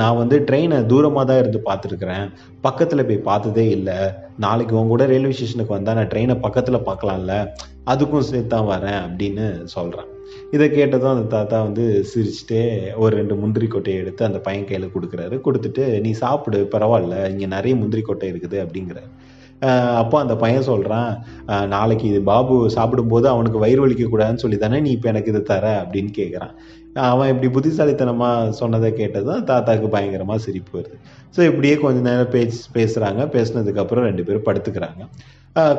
நான் 0.00 0.18
வந்து 0.20 0.38
ட்ரெயினை 0.48 0.78
தூரமாக 0.92 1.24
தான் 1.30 1.40
இருந்து 1.42 1.60
பார்த்துருக்குறேன். 1.68 2.26
பக்கத்தில் 2.66 3.06
போய் 3.08 3.26
பார்த்ததே 3.28 3.66
இல்லை. 3.76 3.98
நாளைக்கு 4.44 4.76
உன் 4.80 4.92
கூட 4.92 5.06
ரயில்வே 5.12 5.34
ஸ்டேஷனுக்கு 5.38 5.76
வந்தால் 5.76 5.98
நான் 6.00 6.10
ட்ரெயினை 6.14 6.36
பக்கத்தில் 6.46 6.86
பார்க்கலாம்ல. 6.88 7.36
அதுக்கும் 7.92 8.26
சேர்த்து 8.30 8.52
தான் 8.54 8.70
வரேன் 8.72 9.00
அப்படின்னு 9.06 9.46
சொல்கிறேன் 9.76 10.10
இதை 10.54 10.66
கேட்டதும் 10.76 11.12
அந்த 11.14 11.24
தாத்தா 11.34 11.56
வந்து 11.68 11.84
சிரிச்சுட்டே 12.10 12.62
ஒரு 13.02 13.12
ரெண்டு 13.20 13.34
முந்திரி 13.40 13.66
கொட்டையை 13.74 13.98
எடுத்து 14.02 14.22
அந்த 14.28 14.38
பையன் 14.46 14.68
கையில் 14.68 14.94
கொடுக்குறாரு. 14.94 15.36
கொடுத்துட்டு 15.46 15.84
நீ 16.06 16.10
சாப்பிடு 16.24 16.60
பரவாயில்ல 16.74 17.16
இங்கே 17.32 17.48
நிறைய 17.56 17.74
முந்திரி 17.82 18.04
கொட்டை 18.08 18.28
இருக்குது 18.32 18.58
அப்படிங்கிறாரு. 18.64 19.10
அப்போ 20.00 20.16
அந்த 20.20 20.34
பையன் 20.42 20.68
சொல்கிறான் 20.68 21.10
நாளைக்கு 21.74 22.06
இது 22.12 22.20
பாபு 22.30 22.54
சாப்பிடும்போது 22.76 23.26
அவனுக்கு 23.32 23.58
வயிறு 23.64 23.82
வலிக்க 23.82 24.06
கூடாதுன்னு 24.06 24.42
சொல்லி 24.44 24.56
தானே 24.62 24.78
நீ 24.86 24.90
இப்போ 24.96 25.08
எனக்கு 25.12 25.30
இது 25.32 25.42
தர? 25.50 25.66
அப்படின்னு 25.82 26.10
கேட்குறான் 26.20 26.54
அவன் 26.94 27.28
இப்படி 27.28 27.48
புத்திசாலித்தனமாக 27.52 28.50
சொன்னதை 28.50 28.92
கேட்டதும் 28.92 29.44
தாத்தாக்கு 29.44 29.88
பயங்கரமாக 29.88 30.38
சிரிப்பு 30.38 30.80
வருது. 30.80 30.96
ஸோ 31.36 31.40
இப்படியே 31.46 31.74
கொஞ்ச 31.74 32.00
நேரம் 32.00 32.30
பேச்சு 32.30 32.60
பேசுகிறாங்க 32.74 33.22
பேசுனதுக்கப்புறம் 33.36 34.06
ரெண்டு 34.08 34.24
பேரும் 34.24 34.44
படுத்துக்கிறாங்க. 34.44 35.08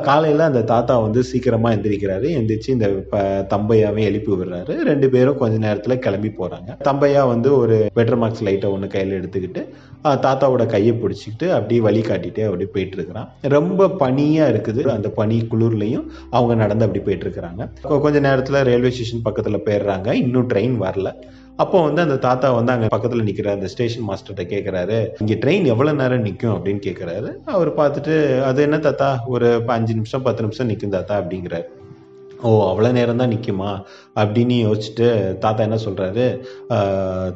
காலையில் 0.08 0.48
அந்த 0.48 0.62
தாத்தா 0.72 0.94
வந்து 1.04 1.20
சீக்கிரமாக 1.30 1.76
எந்திரிக்கிறாரு. 1.76 2.26
எந்திரிச்சு 2.40 2.68
இந்த 2.76 2.88
ப 3.12 3.22
தம்பையாவே 3.54 4.02
எழுப்பி 4.10 4.30
விடுறாரு. 4.32 4.74
ரெண்டு 4.90 5.06
பேரும் 5.14 5.40
கொஞ்ச 5.42 5.56
நேரத்தில் 5.66 6.02
கிளம்பி 6.04 6.30
போகிறாங்க 6.40 6.76
தம்பையா 6.88 7.22
வந்து 7.34 7.50
ஒரு 7.62 7.78
பெட்ரமாக்ஸ் 7.98 8.34
மார்க்ஸ் 8.34 8.44
லைட்டை 8.46 8.68
ஒன்று 8.74 8.86
கையில் 8.94 9.16
எடுத்துக்கிட்டு 9.18 9.62
தாத்தாவோட 10.24 10.62
கையை 10.72 10.92
பிடிச்சிக்கிட்டு 11.02 11.46
அப்படியே 11.56 11.80
வழி 11.86 12.00
காட்டிகிட்டே 12.06 12.42
அப்படியே 12.46 12.68
போயிட்டு 12.74 12.96
இருக்கிறான் 12.98 13.28
ரொம்ப 13.56 13.88
பனியாக 14.02 14.52
இருக்குது. 14.52 14.82
அந்த 14.96 15.08
பனி 15.18 15.36
குளிர்லையும் 15.52 16.06
அவங்க 16.36 16.54
நடந்து 16.62 16.86
அப்படி 16.86 17.02
போயிட்டு 17.06 17.26
இருக்கிறாங்க 17.26 17.98
கொஞ்ச 18.04 18.18
நேரத்தில் 18.28 18.64
ரயில்வே 18.68 18.92
ஸ்டேஷன் 18.96 19.26
பக்கத்தில் 19.28 19.64
போயிடுறாங்க. 19.68 20.08
இன்னும் 20.24 20.50
ட்ரெயின் 20.52 20.76
வரல. 20.86 21.10
அப்போ 21.54 21.78
வந்து 21.82 22.00
அந்த 22.00 22.16
தாத்தா 22.20 22.48
வந்து 22.52 22.72
அங்கே 22.72 22.88
பக்கத்தில் 22.88 23.24
நிற்கிற 23.24 23.50
அந்த 23.52 23.68
ஸ்டேஷன் 23.68 24.08
மாஸ்டர்கிட்ட 24.08 24.44
கேட்குறாரு 24.50 24.96
இங்கே 25.18 25.36
ட்ரெயின் 25.42 25.70
எவ்வளோ 25.72 25.92
நேரம் 25.92 26.22
நிற்கும் 26.22 26.54
அப்படின்னு 26.54 26.82
கேட்குறாரு 26.82 27.30
அவர் 27.52 27.70
பார்த்துட்டு 27.76 28.16
அது 28.44 28.62
என்ன 28.62 28.78
தாத்தா? 28.80 29.10
ஒரு 29.26 29.48
ப- 29.62 29.72
அஞ்சு 29.72 29.94
நிமிஷம் 29.94 30.22
பத்து 30.22 30.42
நிமிஷம் 30.42 30.66
நிற்கும் 30.66 30.90
தாத்தா 30.90 31.16
அப்படிங்கிறாரு. 31.20 31.66
ஓ 32.42 32.50
அவ்வளோ 32.64 32.92
நேரம் 32.92 33.16
தான் 33.16 33.30
நிற்குமா 33.30 33.68
அப்படின்னு 34.16 34.56
யோசிச்சுட்டு 34.64 35.06
தாத்தா 35.38 35.62
என்ன 35.62 35.78
சொல்கிறாரு 35.84 36.24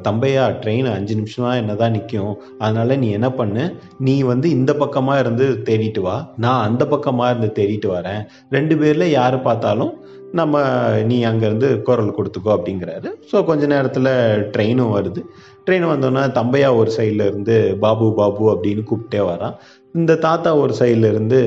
தம்பையா 0.03 0.43
ட்ரெயின் 0.59 0.89
அஞ்சு 0.91 1.13
நிமிஷமா 1.15 1.51
என்ன 1.55 1.75
தான் 1.75 1.91
நிற்கும் 1.91 2.33
அதனால 2.59 2.97
நீ 2.97 3.09
என்ன 3.11 3.29
பண்ணு? 3.31 3.63
நீ 3.99 4.15
வந்து 4.23 4.49
இந்த 4.49 4.73
பக்கமாக 4.75 5.19
இருந்து 5.19 5.47
தேடிட்டு 5.65 6.01
வா. 6.01 6.17
நான் 6.37 6.65
அந்த 6.67 6.85
பக்கமாக 6.87 7.31
இருந்து 7.31 7.51
தேடிட்டு 7.55 7.89
வரேன். 7.93 8.21
ரெண்டு 8.49 8.77
பேரில் 8.77 9.07
யார் 9.11 9.37
பார்த்தாலும் 9.41 9.93
நம்ம 10.37 10.61
நீ 11.09 11.17
அங்கேருந்து 11.29 11.67
குரல் 11.87 12.15
கொடுத்துக்கோ 12.17 12.51
அப்படிங்கிறாரு. 12.55 13.09
ஸோ 13.29 13.37
கொஞ்ச 13.49 13.63
நேரத்தில் 13.73 14.09
ட்ரெயினும் 14.53 14.95
வருது. 14.95 15.21
ட்ரெயின் 15.65 15.85
வந்தோன்னே 15.91 16.23
தம்பையா 16.37 16.69
ஒரு 16.81 16.91
சைடில் 16.97 17.23
இருந்து 17.29 17.55
பாபு 17.83 18.07
பாபு 18.19 18.43
அப்படின்னு 18.53 18.83
கூப்பிட்டே 18.89 19.21
வரான். 19.29 19.55
இந்த 19.99 20.17
தாத்தா 20.25 20.49
ஒரு 20.63 20.73
சைடில் 20.79 21.07
இருந்து 21.11 21.39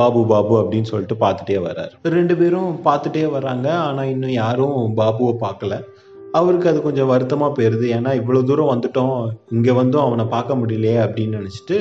பாபு 0.00 0.20
பாபு 0.32 0.54
அப்படின்னு 0.60 0.90
சொல்லிட்டு 0.90 1.16
பார்த்துட்டே 1.24 1.58
வர்றாரு 1.66 2.12
ரெண்டு 2.18 2.36
பேரும் 2.40 2.70
பார்த்துட்டே 2.86 3.24
வராங்க. 3.36 3.68
ஆனால் 3.86 4.10
இன்னும் 4.14 4.36
யாரும் 4.42 4.78
பாபுவை 5.00 5.34
பார்க்கல. 5.46 5.76
அவருக்கு 6.38 6.70
அது 6.70 6.80
கொஞ்சம் 6.86 7.10
வருத்தமாக 7.12 7.52
போயிடுது 7.56 7.86
ஏன்னா 7.96 8.10
இவ்வளோ 8.20 8.42
தூரம் 8.50 8.72
வந்துட்டோம். 8.72 9.16
இங்கே 9.56 9.72
வந்தும் 9.80 10.04
அவனை 10.06 10.26
பார்க்க 10.34 10.60
முடியலையே 10.60 10.98
அப்படின்னு 11.06 11.40
நினச்சிட்டு 11.40 11.78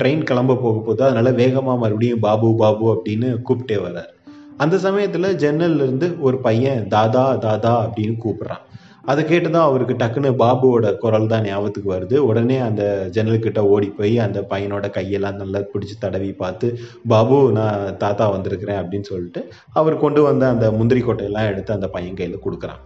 ட்ரெயின் 0.00 0.26
கிளம்ப 0.30 0.58
போக 0.64 0.78
போது 0.88 1.00
அதனால 1.08 1.30
வேகமாக 1.42 1.82
மறுபடியும் 1.84 2.24
பாபு 2.26 2.50
பாபு 2.62 2.86
அப்படின்னு 2.94 3.30
கூப்பிட்டே 3.48 3.78
வர்றாரு 3.86 4.12
அந்த 4.56 4.78
சமயத்தில் 4.78 5.36
ஜன்னல்ல 5.36 5.82
இருந்து 5.86 6.16
ஒரு 6.20 6.38
பையன் 6.38 6.88
தாதா 6.88 7.24
தாதா 7.36 7.72
அப்படின்னு 7.84 8.16
கூப்பிட்றான். 8.24 8.62
அதை 9.02 9.22
கேட்டுதான் 9.24 9.66
அவருக்கு 9.68 9.94
டக்குன்னு 9.94 10.30
பாபுவோட 10.42 10.96
குரல் 10.96 11.26
தான் 11.26 11.42
ஞாபகத்துக்கு 11.42 11.88
வருது. 11.94 12.16
உடனே 12.16 12.58
அந்த 12.58 13.10
ஜன்னல்கிட்ட 13.12 13.58
ஓடி 13.58 13.88
போய் 13.88 14.18
அந்த 14.18 14.40
பையனோட 14.50 14.88
கையெல்லாம் 14.98 15.40
நல்லா 15.42 15.60
பிடிச்சி 15.72 15.96
தடவி 15.98 16.32
பார்த்து 16.32 16.78
பாபு 17.08 17.38
நான் 17.52 17.96
தாத்தா 17.96 18.28
வந்திருக்கிறேன் 18.28 18.80
அப்படின்னு 18.82 19.10
சொல்லிட்டு 19.12 19.42
அவர் 19.72 19.96
கொண்டு 19.98 20.22
வந்த 20.22 20.48
அந்த 20.48 20.70
முந்திரி 20.70 21.02
கொட்டையெல்லாம் 21.02 21.50
எடுத்து 21.52 21.72
அந்த 21.72 21.88
பையன் 21.88 22.14
கையில் 22.14 22.44
கொடுக்குறான். 22.46 22.82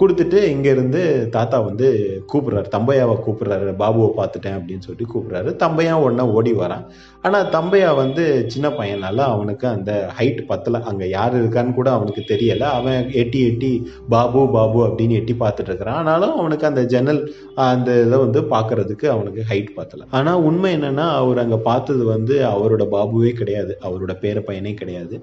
கொடுத்துட்டு 0.00 0.38
இங்கேருந்து 0.52 1.00
தாத்தா 1.34 1.58
வந்து 1.66 1.88
கூப்பிட்றாரு. 2.30 2.68
தம்பையாவை 2.74 3.14
கூப்பிட்றாரு. 3.24 3.72
பாபுவை 3.82 4.08
பார்த்துட்டேன் 4.18 4.56
அப்படின்னு 4.58 4.84
சொல்லிட்டு 4.86 5.10
கூப்பிட்றாரு. 5.12 5.50
தம்பையா 5.62 5.94
உடனே 6.04 6.24
ஓடி 6.36 6.52
வரான். 6.60 6.84
ஆனால் 7.26 7.50
தம்பையா 7.56 7.90
வந்து 8.00 8.24
சின்ன 8.52 8.68
பையனால 8.78 9.18
அவனுக்கு 9.34 9.66
அந்த 9.74 9.90
ஹைட் 10.18 10.40
பத்தலை. 10.50 10.80
அங்கே 10.90 11.08
யார் 11.08 11.34
இருக்கான்னு 11.40 11.76
கூட 11.78 11.90
அவனுக்கு 11.96 12.24
தெரியலை. 12.32 12.68
அவன் 12.78 13.10
எட்டி 13.22 13.40
எட்டி 13.50 13.72
பாபு 14.14 14.42
பாபு 14.56 14.80
அப்படின்னு 14.88 15.18
எட்டி 15.20 15.36
பார்த்துட்டு 15.44 15.70
இருக்கிறான். 15.72 16.00
ஆனாலும் 16.02 16.34
அவனுக்கு 16.40 16.66
அந்த 16.70 16.84
ஜன்னல் 16.94 17.22
அந்த 17.68 17.90
இதை 18.06 18.18
வந்து 18.24 18.42
பார்க்கறதுக்கு 18.54 19.08
அவனுக்கு 19.14 19.44
ஹைட் 19.52 19.72
பத்தலை. 19.78 20.06
ஆனால் 20.18 20.42
உண்மை 20.50 20.72
என்னன்னா 20.78 21.06
அவர் 21.20 21.42
அங்கே 21.44 21.60
பார்த்தது 21.70 22.04
வந்து 22.14 22.36
அவரோட 22.54 22.86
பாபுவே 22.96 23.32
கிடையாது. 23.42 23.74
அவரோட 23.88 24.14
பேர 24.24 24.38
பையனே 24.48 24.74
கிடையாது. 24.82 25.16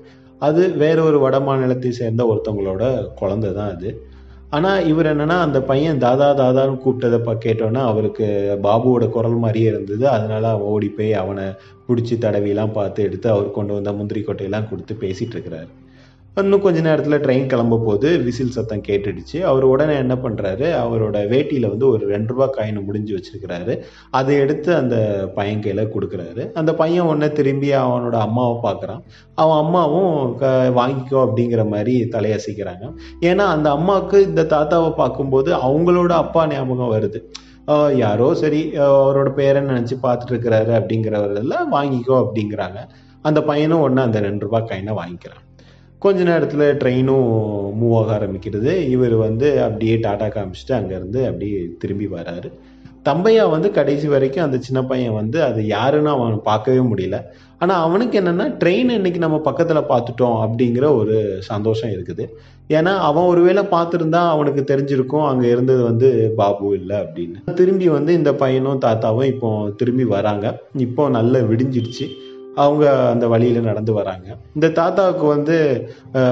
அது 0.47 0.61
வேற 0.83 0.97
ஒரு 1.03 1.17
வட 1.19 1.38
மாநிலத்தை 1.39 1.91
சேர்ந்த 1.91 2.23
ஒருத்தவங்களோட 2.31 2.83
குழந்தை 3.21 3.49
தான் 3.57 3.71
அது. 3.75 3.89
ஆனால் 4.51 4.86
இவர் 4.88 5.06
என்னன்னா 5.06 5.36
அந்த 5.39 5.62
பையன் 5.62 6.00
தாதா 6.00 6.27
தாதான்னு 6.39 6.79
கூப்பிட்டதை 6.84 7.20
ப 7.24 7.34
அவருக்கு 7.89 8.27
பாபுவோட 8.63 9.10
குரல் 9.10 9.41
மாதிரியே 9.44 9.68
இருந்தது. 9.68 10.08
அதனால 10.08 10.44
அவன் 10.50 10.72
ஓடி 10.75 10.89
போய் 10.89 11.12
அவனை 11.13 11.46
பிடிச்சி 11.88 12.15
தடவிலாம் 12.15 12.72
பார்த்து 12.72 13.03
எடுத்து 13.03 13.29
அவர் 13.29 13.51
கொண்டு 13.51 13.74
வந்த 13.74 13.91
முந்திரி 13.91 14.22
கொட்டையெல்லாம் 14.22 14.70
கொடுத்து 14.70 14.96
பேசிட்டு 15.01 15.36
இருக்கிறாரு. 15.36 15.70
இன்னும் 16.38 16.62
கொஞ்ச 16.63 16.79
நேரத்தில் 16.88 17.21
ட்ரெயின் 17.24 17.48
கிளம்ப 17.51 17.77
போது 17.86 18.09
விசில் 18.25 18.53
சத்தம் 18.55 18.83
கேட்டுடுச்சு. 18.88 19.38
அவர் 19.50 19.65
உடனே 19.71 19.95
என்ன 20.03 20.15
பண்ணுறாரு 20.24 20.67
அவரோட 20.81 21.17
வேட்டியில் 21.31 21.67
வந்து 21.71 21.86
ஒரு 21.93 22.03
ரெண்டு 22.12 22.31
ரூபா 22.33 22.48
காயினை 22.57 22.81
முடிஞ்சு 22.88 23.12
வச்சுருக்கிறாரு. 23.15 23.74
அதை 24.19 24.36
எடுத்து 24.43 24.69
அந்த 24.75 24.95
பையன் 25.38 25.63
கையில் 25.65 25.91
கொடுக்குறாரு. 25.95 26.43
அந்த 26.62 26.74
பையன் 26.81 27.07
உடனே 27.09 27.29
திரும்பி 27.39 27.71
அவனோட 27.81 28.17
அம்மாவை 28.27 28.55
பார்க்குறான். 28.67 29.01
அவன் 29.41 29.59
அம்மாவும் 29.63 30.13
க 30.43 30.53
வாங்கிக்கோ 30.79 31.19
அப்படிங்கிற 31.25 31.65
மாதிரி 31.74 31.95
தலையசைக்கிறாங்க. 32.15 32.86
ஏன்னா 33.31 33.48
அந்த 33.55 33.69
அம்மாவுக்கு 33.79 34.19
இந்த 34.29 34.48
தாத்தாவை 34.55 34.93
பார்க்கும்போது 35.01 35.51
அவங்களோட 35.67 36.13
அப்பா 36.24 36.48
ஞாபகம் 36.53 36.95
வருது. 36.95 37.21
யாரோ 38.03 38.29
சரி 38.43 38.63
அவரோட 38.86 39.29
பேரை 39.41 39.62
நினச்சி 39.74 39.98
பார்த்துட்டு 40.05 40.33
இருக்கிறாரு 40.36 40.74
அப்படிங்கிறவரெல்லாம் 40.79 41.69
வாங்கிக்கோ 41.75 42.15
அப்படிங்கிறாங்க. 42.24 42.79
அந்த 43.21 43.39
பையனும் 43.51 43.86
ஒன்று 43.88 44.07
அந்த 44.07 44.19
ரெண்டு 44.29 44.45
ரூபா 44.45 44.62
காயினை 44.71 44.95
வாங்கிக்கிறான். 45.01 45.45
கொஞ்ச 46.03 46.20
நேரத்தில் 46.24 46.77
ட்ரெயினும் 46.82 47.29
மூவ் 47.79 47.96
ஆக 48.00 48.10
ஆரம்பிக்கிறது. 48.18 48.74
இவர் 48.96 49.15
வந்து 49.25 49.48
அப்படியே 49.65 49.96
டாடா 50.06 50.27
காமிச்சிட்டு 50.36 50.74
அங்கேருந்து 50.77 51.22
அப்படியே 51.29 51.58
திரும்பி 51.82 52.08
வராரு. 52.18 52.50
தம்பையா 53.08 53.44
வந்து 53.53 53.70
கடைசி 53.77 54.08
வரைக்கும் 54.13 54.46
அந்த 54.46 54.58
சின்ன 54.65 54.79
பையன் 54.84 55.18
வந்து 55.20 55.38
அது 55.44 55.60
யாருன்னு 55.68 56.10
அவன் 56.10 56.38
பார்க்கவே 56.48 56.82
முடியல. 56.91 57.18
ஆனால் 57.62 57.84
அவனுக்கு 57.86 58.15
என்னென்னா 58.22 58.46
ட்ரெயின் 58.62 58.91
இன்னைக்கு 58.98 59.20
நம்ம 59.25 59.38
பக்கத்தில் 59.48 59.89
பார்த்துட்டோம் 59.91 60.38
அப்படிங்கிற 60.46 60.86
ஒரு 61.01 61.18
சந்தோஷம் 61.50 61.94
இருக்குது. 61.96 62.25
ஏன்னா 62.77 62.94
அவன் 63.10 63.29
ஒருவேளை 63.34 63.63
பார்த்துருந்தா 63.75 64.22
அவனுக்கு 64.34 64.63
தெரிஞ்சிருக்கும் 64.72 65.27
அங்கே 65.29 65.48
இருந்தது 65.50 65.82
வந்து 65.84 66.10
பாபு 66.39 66.68
இல்லை 66.79 66.98
அப்படின்னு. 67.03 67.39
திரும்பி 67.62 67.88
வந்து 67.98 68.13
இந்த 68.13 68.34
பையனும் 68.44 68.84
தாத்தாவும் 68.86 69.29
இப்போ 69.34 69.51
திரும்பி 69.82 70.08
வராங்க. 70.15 70.56
இப்போ 70.88 71.10
நல்லா 71.18 71.39
விடிஞ்சிடுச்சு 71.51 72.08
அவங்க 72.56 72.86
அந்த 73.10 73.27
வழியில் 73.27 73.68
நடந்து 73.68 73.94
வராங்க. 73.94 74.27
இந்த 74.56 74.68
தாத்தாவுக்கு 74.70 75.25
வந்து 75.25 75.58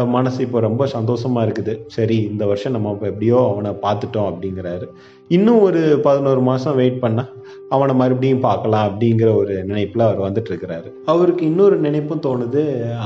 மனசு 0.06 0.40
இப்போ 0.44 0.60
ரொம்ப 0.60 0.86
சந்தோஷமாக 0.86 1.46
இருக்குது. 1.48 1.76
சரி 1.88 2.18
இந்த 2.32 2.46
வருஷம் 2.46 2.76
நம்ம 2.78 2.92
இப்போ 2.92 3.08
எப்படியோ 3.08 3.40
அவனை 3.52 3.72
பார்த்துட்டோம் 3.86 4.30
அப்படிங்கிறாரு. 4.32 4.88
இன்னும் 5.28 5.62
ஒரு 5.62 6.00
பதினோரு 6.04 6.42
மாதம் 6.42 6.76
வெயிட் 6.76 7.02
பண்ணால் 7.04 7.32
அவனை 7.70 7.96
மறுபடியும் 7.96 8.44
பார்க்கலாம் 8.48 8.86
அப்படிங்கிற 8.90 9.36
ஒரு 9.36 9.64
நினைப்பில் 9.64 10.06
அவர் 10.08 10.26
வந்துட்டுருக்கிறாரு. 10.28 10.90
அவருக்கு 11.06 11.46
இன்னொரு 11.46 11.78
நினைப்பும் 11.78 12.24
தோணுது. 12.28 12.64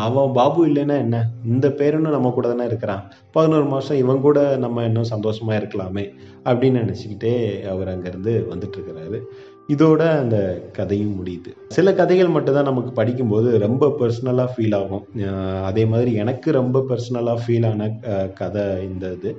அவன் 0.07 0.31
பாபு 0.31 0.67
இல்லைன்னா 0.67 0.97
என்ன? 1.05 1.25
இந்த 1.45 1.67
பேரனும் 1.67 2.15
நம்ம 2.17 2.29
கூட 2.29 2.47
தானே 2.47 2.65
இருக்கிறான். 2.65 3.03
பதினோரு 3.31 3.65
மாதம் 3.65 3.97
இவன் 3.97 4.21
கூட 4.21 4.57
நம்ம 4.57 4.83
இன்னும் 4.83 5.11
சந்தோஷமா 5.13 5.55
இருக்கலாமே 5.59 6.05
அப்படின்னு 6.45 6.83
நினச்சிக்கிட்டே 6.83 7.33
அவர் 7.73 7.87
அங்கேருந்து 7.87 8.33
வந்துட்டுருக்கிறாரு. 8.51 9.19
இதோட 9.69 10.01
அந்த 10.21 10.37
கதையும் 10.77 11.15
முடியுது. 11.17 11.51
சில 11.75 11.89
கதைகள் 11.99 12.33
மட்டும்தான் 12.35 12.67
நமக்கு 12.69 12.91
படிக்கும்போது 12.97 13.49
ரொம்ப 13.63 13.89
பர்சனலாக 13.99 14.53
ஃபீல் 14.53 14.75
ஆகும். 14.79 15.03
அதே 15.69 15.83
மாதிரி 15.91 16.11
எனக்கு 16.23 16.49
ரொம்ப 16.57 16.79
பர்சனலாக 16.89 17.43
ஃபீல் 17.43 17.67
ஆன 17.69 17.87
கதை 18.39 18.65
இந்த 18.87 19.11
இது. 19.17 19.31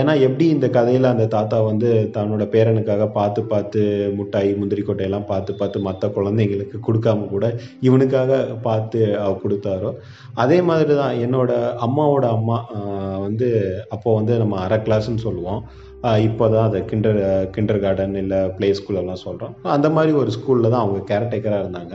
ஏன்னா 0.00 0.12
எப்படி 0.26 0.44
இந்த 0.54 0.66
கதையில் 0.76 1.12
அந்த 1.12 1.24
தாத்தா 1.36 1.58
வந்து 1.68 1.88
தன்னோட 2.16 2.44
பேரனுக்காக 2.52 3.06
பார்த்து 3.16 3.40
பார்த்து 3.52 3.80
முட்டாய் 4.18 4.50
முந்திரி 4.60 4.82
கொட்டையெல்லாம் 4.88 5.26
பார்த்து 5.30 5.54
பார்த்து 5.60 5.86
மற்ற 5.86 6.10
குழந்தைங்களுக்கு 6.16 6.78
கொடுக்காம 6.88 7.26
கூட 7.32 7.46
இவனுக்காக 7.88 8.38
பார்த்து 8.68 9.00
கொடுத்தாரோ 9.44 9.90
அதே 10.44 10.58
மாதிரி 10.68 10.94
தான் 11.02 11.16
என்னோட 11.26 11.50
அம்மாவோட 11.86 12.26
அம்மா 12.36 12.58
வந்து 13.26 13.48
அப்போ 13.96 14.12
வந்து 14.20 14.36
நம்ம 14.44 14.60
அரை 14.66 14.78
கிளாஸ்ன்னு 14.86 15.26
சொல்லுவோம். 15.26 15.62
இப்போ 16.26 16.44
தான் 16.52 16.66
அதை 16.68 16.80
கிண்டர் 16.90 17.20
கிண்டர் 17.54 17.82
கார்டன் 17.84 18.16
இல்லை 18.22 18.38
ப்ளே 18.56 18.68
ஸ்கூலெல்லாம் 18.78 19.24
சொல்கிறோம் 19.26 19.54
அந்த 19.76 19.88
மாதிரி 19.96 20.12
ஒரு 20.22 20.30
ஸ்கூலில் 20.36 20.72
தான் 20.74 20.84
அவங்க 20.84 21.00
கேரக்டேக்கராக 21.10 21.62
இருந்தாங்க. 21.64 21.94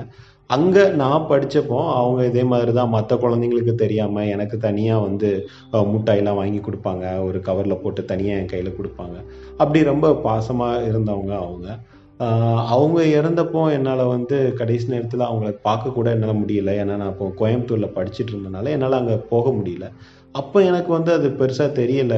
அங்கே 0.56 0.84
நான் 1.01 1.28
படித்தப்போ 1.32 1.80
அவங்க 1.98 2.22
இதே 2.30 2.44
மாதிரி 2.51 2.72
தான் 2.78 2.94
மற்ற 2.94 3.16
குழந்தைங்களுக்கு 3.24 3.74
தெரியாமல் 3.84 4.32
எனக்கு 4.36 4.58
தனியாக 4.68 5.04
வந்து 5.08 5.30
முட்டாயெல்லாம் 5.92 6.39
வாங்கி 6.39 6.60
கொடுப்பாங்க. 6.68 7.06
ஒரு 7.28 7.39
கவரில் 7.48 7.82
போட்டு 7.84 8.04
தனியாக 8.12 8.39
என் 8.42 8.51
கையில் 8.54 8.78
கொடுப்பாங்க. 8.80 9.18
அப்படி 9.62 9.82
ரொம்ப 9.92 10.10
பாசமாக 10.28 10.88
இருந்தவங்க 10.89 11.36
அவங்க. 11.44 11.68
அவங்க 12.75 13.00
இறந்தப்போ 13.18 13.62
என்னால் 13.75 14.01
வந்து 14.16 14.38
கடைசி 14.62 14.88
நேரத்தில் 14.94 15.28
அவங்கள 15.28 15.51
பார்க்க 15.68 15.98
கூட 15.98 16.08
என்னால் 16.16 16.39
முடியல. 16.42 16.72
ஏன்னா 16.82 16.96
நான் 17.01 17.13
இப்போ 17.13 17.28
கோயம்புத்தூரில் 17.42 17.96
படிச்சுட்டு 17.98 18.34
இருந்தனால 18.34 18.72
என்னால் 18.78 19.00
அங்கே 19.01 19.16
போக 19.34 19.51
முடியல. 19.60 19.88
அப்போ 20.36 20.57
எனக்கு 20.69 20.91
வந்து 20.95 21.12
அது 21.17 21.27
பெருசாக 21.39 21.69
தெரியல. 21.79 22.15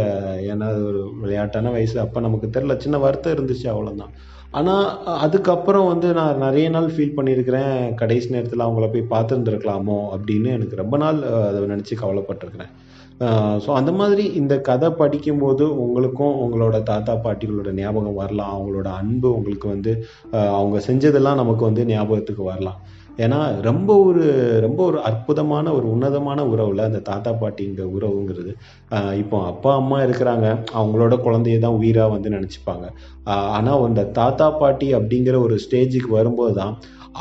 ஏன்னா 0.52 0.66
அது 0.74 0.82
ஒரு 0.90 1.02
விளையாட்டான 1.22 1.72
வயசு. 1.76 1.98
அப்போ 2.04 2.20
நமக்கு 2.20 2.48
தெரில 2.56 2.76
சின்ன 2.84 2.98
வருத்தம் 3.06 3.36
இருந்துச்சு 3.36 3.68
அவ்வளோதான் 3.74 4.14
ஆனால் 4.60 4.88
அதுக்கப்புறம் 5.26 5.90
வந்து 5.92 6.08
நான் 6.18 6.42
நிறைய 6.46 6.70
நாள் 6.70 6.88
ஃபீல் 6.96 7.18
பண்ணியிருக்கிறேன். 7.18 7.96
கடைசி 8.02 8.28
நேரத்தில் 8.36 8.66
அவங்கள 8.66 8.88
போய் 8.94 9.12
பார்த்துருந்துருக்கலாமோ 9.14 10.00
அப்படின்னு 10.16 10.50
எனக்கு 10.58 10.82
ரொம்ப 10.82 10.98
நாள் 11.04 11.20
அதை 11.50 11.62
நினச்சி 11.74 11.96
கவலைப்பட்டிருக்கிறேன். 12.02 12.74
ஸோ 13.64 13.70
அந்த 13.80 13.92
மாதிரி 13.92 14.24
இந்த 14.40 14.54
கதை 14.70 14.90
படிக்கும்போது 15.02 15.66
உங்களுக்கும் 15.84 16.38
உங்களோட 16.44 16.84
தாத்தா 16.84 17.14
பாட்டிகளோட 17.26 17.72
ஞாபகம் 17.80 18.20
வரலாம். 18.22 18.54
அவங்களோட 18.56 18.88
அன்பு 19.02 19.28
உங்களுக்கு 19.38 19.68
வந்து 19.68 19.92
அவங்க 20.58 20.78
செஞ்சதெல்லாம் 20.88 21.42
நமக்கு 21.42 21.64
வந்து 21.70 21.86
ஞாபகத்துக்கு 21.86 22.44
வரலாம். 22.52 22.80
ஏன்னா 23.18 23.40
ரொம்ப 23.62 23.90
ஒரு 24.04 24.24
ரொம்ப 24.62 24.80
ஒரு 24.84 25.00
அற்புதமான 25.02 25.74
ஒரு 25.74 25.88
உன்னதமான 25.94 26.46
உறவில் 26.46 26.88
அந்த 26.88 27.00
தாத்தா 27.10 27.32
பாட்டிங்க 27.42 27.86
உறவுங்கிறது 27.98 28.54
இப்போ 29.18 29.38
அப்பா 29.46 29.74
அம்மா 29.76 29.98
இருக்கிறாங்க 30.04 30.48
அவங்களோட 30.80 31.16
குழந்தைய 31.28 31.60
தான் 31.60 31.78
உயிராக 31.82 32.14
வந்து 32.16 32.30
நினச்சிப்பாங்க. 32.30 32.86
ஆனால் 33.58 33.86
அந்த 33.90 34.04
தாத்தா 34.04 34.50
பாட்டி 34.62 34.90
அப்படிங்கிற 34.96 35.38
ஒரு 35.48 35.58
ஸ்டேஜுக்கு 35.66 36.12
வரும்போது 36.20 36.54
தான் 36.54 36.74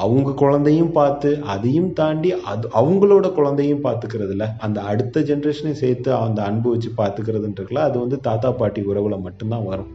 அவங்க 0.05 0.31
குழந்தையும் 0.33 0.93
பார்த்து 0.93 1.31
அதையும் 1.55 1.93
தாண்டி 1.93 2.31
அது 2.51 2.69
அவங்களோட 2.81 3.33
குழந்தையும் 3.33 3.85
பார்த்துக்கிறதுல 3.87 4.47
அந்த 4.59 4.81
அடுத்த 4.81 5.21
ஜென்ரேஷனையும் 5.21 5.83
சேர்த்து 5.83 6.11
அந்த 6.15 6.43
அன்பு 6.43 6.71
வச்சு 6.71 6.91
பார்த்துக்கிறதுன்றதுல 7.01 7.83
அது 7.89 7.99
வந்து 7.99 8.21
தாத்தா 8.21 8.51
பாட்டி 8.53 8.83
உறவுல 8.83 9.19
மட்டும்தான் 9.21 9.67
வரும். 9.67 9.91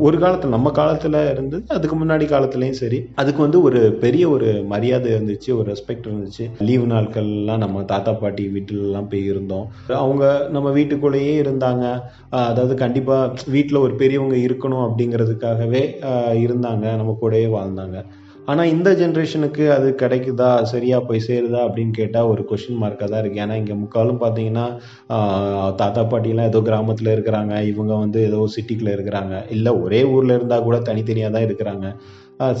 ஒரு 0.00 0.18
காலத்தில் 0.18 0.50
நம்ம 0.50 0.70
காலத்தில் 0.70 1.30
இருந்தது 1.30 1.64
அதுக்கு 1.68 1.96
முன்னாடி 1.96 2.24
காலத்துலேயும் 2.30 2.78
சரி. 2.80 2.98
அதுக்கு 3.14 3.42
வந்து 3.42 3.62
ஒரு 3.62 3.80
பெரிய 3.92 4.28
ஒரு 4.28 4.64
மரியாதை 4.66 5.12
இருந்துச்சு 5.12 5.50
ஒரு 5.58 5.66
ரெஸ்பெக்ட் 5.72 6.08
இருந்துச்சு. 6.08 6.50
லீவு 6.58 6.86
நாட்கள்லாம் 6.86 7.56
நம்ம 7.56 7.82
தாத்தா 7.82 8.12
பாட்டி 8.12 8.46
வீட்டிலலாம் 8.46 9.08
போய் 9.10 9.24
இருந்தோம் 9.24 9.66
அவங்க 9.88 10.24
நம்ம 10.50 10.70
வீட்டுக்குள்ளேயே 10.70 11.42
இருந்தாங்க. 11.42 11.84
அதாவது 12.30 12.74
கண்டிப்பாக 12.74 13.32
வீட்டில் 13.46 13.76
ஒரு 13.76 13.94
பெரியவங்க 13.94 14.36
இருக்கணும் 14.36 14.84
அப்படிங்கிறதுக்காகவே 14.88 15.84
இருந்தாங்க. 16.46 16.96
நம்ம 16.96 17.18
கூடயே 17.22 17.48
வாழ்ந்தாங்க. 17.50 18.04
ஆனால் 18.52 18.70
இந்த 18.72 18.88
ஜென்ரேஷனுக்கு 19.00 19.64
அது 19.74 19.88
கிடைக்குதா? 20.00 20.48
சரியாக 20.72 21.00
போய் 21.08 21.24
சேருதா? 21.26 21.60
அப்படின்னு 21.66 21.92
கேட்டால் 21.98 22.30
ஒரு 22.32 22.42
கொஷின் 22.50 22.80
மார்க்காக 22.82 23.08
தான் 23.12 23.22
இருக்குது 23.22 23.44
ஏன்னா 23.44 23.56
இங்கே 23.60 23.76
முக்காலும் 23.82 24.20
பார்த்தீங்கன்னா 24.24 24.66
தாத்தா 25.82 26.02
பாட்டிலாம் 26.10 26.50
ஏதோ 26.50 26.60
கிராமத்தில் 26.68 27.14
இருக்கிறாங்க. 27.14 27.54
இவங்க 27.70 27.92
வந்து 28.02 28.20
ஏதோ 28.28 28.40
சிட்டிக்குள்ளே 28.56 28.92
இருக்கிறாங்க. 28.96 29.34
இல்லை 29.56 29.72
ஒரே 29.84 30.02
ஊரில் 30.14 30.36
இருந்தால் 30.36 30.66
கூட 30.68 30.78
தனித்தனியாக 30.90 31.34
தான் 31.36 31.46
இருக்கிறாங்க. 31.48 31.86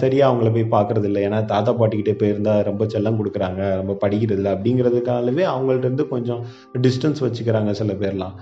சரியாக 0.00 0.28
அவங்கள 0.30 0.48
போய் 0.56 0.74
பார்க்குறது 0.74 1.06
இல்லை. 1.10 1.20
ஏன்னா 1.28 1.38
தாத்தா 1.52 1.70
பாட்டிக்கிட்டே 1.78 2.16
போயிருந்தால் 2.20 2.64
ரொம்ப 2.70 2.82
செல்லம் 2.94 3.18
கொடுக்குறாங்க. 3.20 3.62
ரொம்ப 3.80 3.94
படிக்கிறது 4.02 4.40
இல்லை. 4.40 4.50
அப்படிங்கிறதுக்காகவே 4.56 5.46
அவங்கள்ட்ட 5.54 5.88
இருந்து 5.90 6.06
கொஞ்சம் 6.14 6.42
டிஸ்டன்ஸ் 6.84 7.24
வச்சுக்கிறாங்க 7.26 7.72
சில 7.80 7.92
பேர்லாம். 8.02 8.36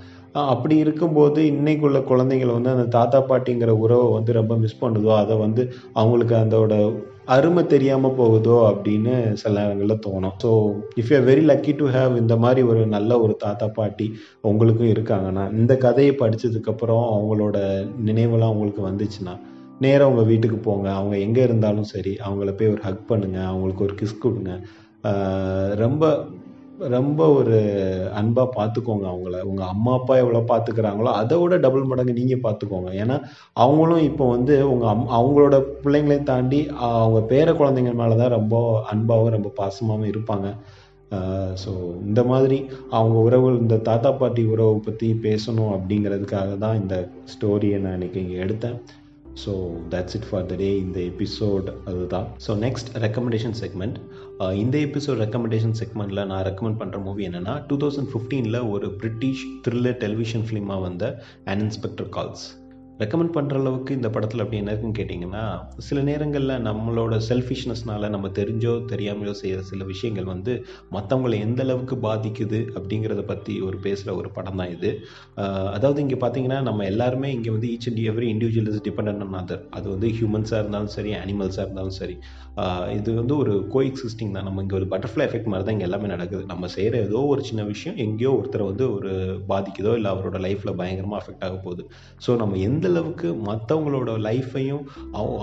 அப்படி 0.53 0.75
இருக்கும்போது 0.83 1.39
இன்னைக்குள்ள 1.53 1.99
குழந்தைங்களை 2.11 2.53
வந்து 2.57 2.71
அந்த 2.75 2.85
தாத்தா 2.95 3.19
பாட்டிங்கிற 3.31 3.71
உறவை 3.85 4.07
வந்து 4.17 4.31
ரொம்ப 4.37 4.53
மிஸ் 4.61 4.81
பண்ணுதோ 4.83 5.11
அதை 5.23 5.35
வந்து 5.45 5.63
அவங்களுக்கு 6.01 6.35
அதோட 6.43 6.75
அருமை 7.25 7.61
தெரியாமல் 7.65 8.15
போகுதோ 8.17 8.55
அப்படின்னு 8.69 9.13
சில 9.33 9.53
நேரங்களில் 9.59 10.03
தோணும். 10.05 10.35
So 10.43 10.49
if 11.01 11.11
you 11.13 11.19
very 11.29 11.43
lucky 11.51 11.73
to 11.75 11.85
have 11.87 12.13
இந்த 12.17 12.35
மாதிரி 12.37 12.61
ஒரு 12.71 12.81
நல்ல 12.87 13.19
ஒரு 13.19 13.35
தாத்தா 13.35 13.67
பாட்டி 13.67 14.07
உங்களுக்கும் 14.41 14.93
இருக்காங்கன்னா 14.93 15.45
இந்த 15.59 15.77
கதையை 15.77 16.13
படித்ததுக்கப்புறம் 16.19 17.05
அவங்களோட 17.13 17.57
நினைவெல்லாம் 18.05 18.53
உங்களுக்கு 18.55 18.83
வந்துச்சுன்னா 18.89 19.35
நேராக 19.79 20.09
உங்கள் 20.11 20.29
வீட்டுக்கு 20.31 20.57
போங்க. 20.57 20.87
அவங்க 20.91 21.15
எங்கே 21.17 21.43
இருந்தாலும் 21.43 21.89
சரி 21.93 22.13
அவங்கள 22.27 22.51
போய் 22.57 22.73
ஒரு 22.73 22.81
ஹக் 22.81 23.05
பண்ணுங்கள் 23.09 23.49
அவங்களுக்கு 23.51 23.85
ஒரு 23.87 23.95
கிஸ் 24.01 24.23
கொடுங்க. 24.25 24.51
ரொம்ப 25.75 26.03
ரொம்ப 26.93 27.21
ஒரு 27.39 27.57
அன்பாக 28.19 28.53
பார்த்துக்கோங்க 28.55 29.05
அவங்கள. 29.11 29.37
உங்கள் 29.49 29.71
அம்மா 29.73 29.91
அப்பா 29.99 30.13
எவ்வளோ 30.21 30.41
பார்த்துக்கிறாங்களோ 30.51 31.11
அதை 31.19 31.35
விட 31.41 31.57
டபுள் 31.65 31.89
மடங்கு 31.89 32.17
நீங்கள் 32.19 32.43
பார்த்துக்கோங்க 32.45 32.91
ஏன்னா 33.01 33.17
அவங்களும் 33.63 34.05
இப்போ 34.09 34.27
வந்து 34.35 34.55
உங்கள் 34.71 34.91
அம் 34.93 35.09
அவங்களோட 35.17 35.57
பிள்ளைங்களையும் 35.83 36.29
தாண்டி 36.31 36.61
அவங்க 36.87 37.21
பேர 37.33 37.51
குழந்தைங்க 37.59 37.93
மேலே 38.01 38.17
தான் 38.21 38.35
ரொம்ப 38.37 38.55
அன்பாகவும் 38.93 39.35
ரொம்ப 39.37 39.51
பாசமாகவும் 39.59 40.11
இருப்பாங்க. 40.13 40.49
ஸோ 41.63 41.71
இந்த 42.07 42.21
மாதிரி 42.31 42.57
அவங்க 42.97 43.17
உறவு 43.27 43.47
இந்த 43.59 43.75
தாத்தா 43.89 44.11
பாட்டி 44.21 44.43
உறவை 44.53 44.77
பற்றி 44.85 45.09
பேசணும் 45.27 45.73
அப்படிங்கிறதுக்காக 45.75 46.57
தான் 46.65 46.79
இந்த 46.81 46.95
ஸ்டோரியை 47.33 47.79
நான் 47.83 47.97
இன்றைக்கி 47.99 48.19
இங்கே 48.23 48.39
எடுத்தேன். 48.45 48.77
So 49.43 49.51
that's 49.91 50.15
it 50.17 50.27
for 50.29 50.47
the 50.49 50.55
day 50.55 50.69
இந்த 50.85 50.99
எபிசோட் 51.11 51.67
அதுதான். 51.89 52.27
ஸோ 52.45 52.51
நெக்ஸ்ட் 52.65 52.89
ரெக்கமெண்டேஷன் 53.05 53.55
செக்மெண்ட் 53.61 53.97
இந்த 54.41 54.77
எபிசோட் 54.77 55.19
ரெக்கமெண்டேஷன் 55.19 55.75
செக்மெண்ட்டில் 55.79 56.25
நான் 56.25 56.43
ரெக்கமெண்ட் 56.43 56.79
பண்ணுற 56.81 57.03
மூவி 57.03 57.27
என்னென்னா 57.27 57.65
டூ 57.67 57.75
தௌசண்ட் 57.77 58.09
ஃபிஃப்டீனில் 58.09 58.59
ஒரு 58.69 58.89
பிரிட்டிஷ் 58.95 59.43
த்ரில்லர் 59.67 59.97
டெலிவிஷன் 59.97 60.45
ஃபிலிமாக 60.47 60.81
வந்த 60.81 61.23
அன் 61.45 61.59
இன்ஸ்பெக்டர் 61.59 62.09
கால்ஸ் 62.09 62.45
ரெக்கமெண்ட் 63.01 63.33
பண்ணுற 63.35 63.55
அளவுக்கு 63.61 63.91
இந்த 63.97 64.09
படத்தில் 64.15 64.41
அப்படி 64.43 64.59
என்ன 64.61 64.71
இருக்குன்னு 64.73 64.97
கேட்டிங்கன்னா 64.97 65.43
சில 65.85 65.99
நேரங்களில் 66.09 66.53
நம்மளோட 66.67 67.13
செல்ஃபிஷ்னஸ்னால 67.29 68.09
நம்ம 68.15 68.27
தெரிஞ்சோ 68.39 68.73
தெரியாமையோ 68.91 69.33
செய்கிற 69.39 69.61
சில 69.69 69.83
விஷயங்கள் 69.91 70.27
வந்து 70.33 70.53
மற்றவங்களை 70.95 71.37
எந்த 71.45 71.61
அளவுக்கு 71.65 71.97
பாதிக்குது 72.07 72.59
அப்படிங்கிறத 72.77 73.23
பற்றி 73.31 73.55
ஒரு 73.67 73.79
பேசுகிற 73.85 74.15
ஒரு 74.19 74.31
படம் 74.37 74.59
தான் 74.61 74.71
இது. 74.75 74.91
அதாவது 75.77 75.99
இங்கே 76.05 76.19
பார்த்தீங்கன்னா 76.23 76.59
நம்ம 76.69 76.85
எல்லாருமே 76.91 77.31
இங்கே 77.37 77.51
வந்து 77.55 77.69
each 77.73 77.89
and 77.91 78.01
every 78.11 78.29
individual 78.35 78.69
is 78.73 78.85
depend 78.89 79.11
on 79.13 79.35
other 79.41 79.63
அது 79.79 79.85
வந்து 79.93 80.09
ஹியூமன்ஸாக 80.19 80.61
இருந்தாலும் 80.63 80.93
சரி 80.97 81.13
அனிமல்ஸாக 81.23 81.65
இருந்தாலும் 81.67 81.97
சரி. 82.01 82.17
இது 82.99 83.09
வந்து 83.19 83.33
ஒரு 83.43 83.53
கோ 83.73 83.79
எக்ஸிஸ்டிங் 83.89 84.33
தான். 84.35 84.47
நம்ம 84.47 84.61
இங்கே 84.65 84.75
ஒரு 84.79 84.87
பட்டர்ஃப்ளை 84.93 85.23
எஃபெக்ட் 85.27 85.51
மாதிரி 85.51 85.65
தான் 85.67 85.75
இங்கே 85.77 85.87
எல்லாமே 85.89 86.07
நடக்குது. 86.15 86.43
நம்ம 86.53 86.67
செய்கிற 86.75 86.97
ஏதோ 87.07 87.19
ஒரு 87.33 87.41
சின்ன 87.49 87.61
விஷயம் 87.73 87.97
எங்கேயோ 88.05 88.31
ஒருத்தரை 88.39 88.65
வந்து 88.71 88.85
ஒரு 88.97 89.11
பாதிக்குதோ 89.51 89.93
இல்லை 89.99 90.11
அவரோட 90.15 90.39
லைஃப்பில் 90.47 90.77
பயங்கரமாக 90.81 91.21
அஃபெக்ட் 91.21 91.45
ஆக 91.47 91.57
போகுது. 91.65 91.85
ஸோ 92.25 92.31
நம்ம 92.43 92.57
எந்த 92.69 92.82
எந்தளவுக்கு 92.83 93.27
மற்றவங்களோட 93.47 94.11
லைஃப்பையும் 94.25 94.81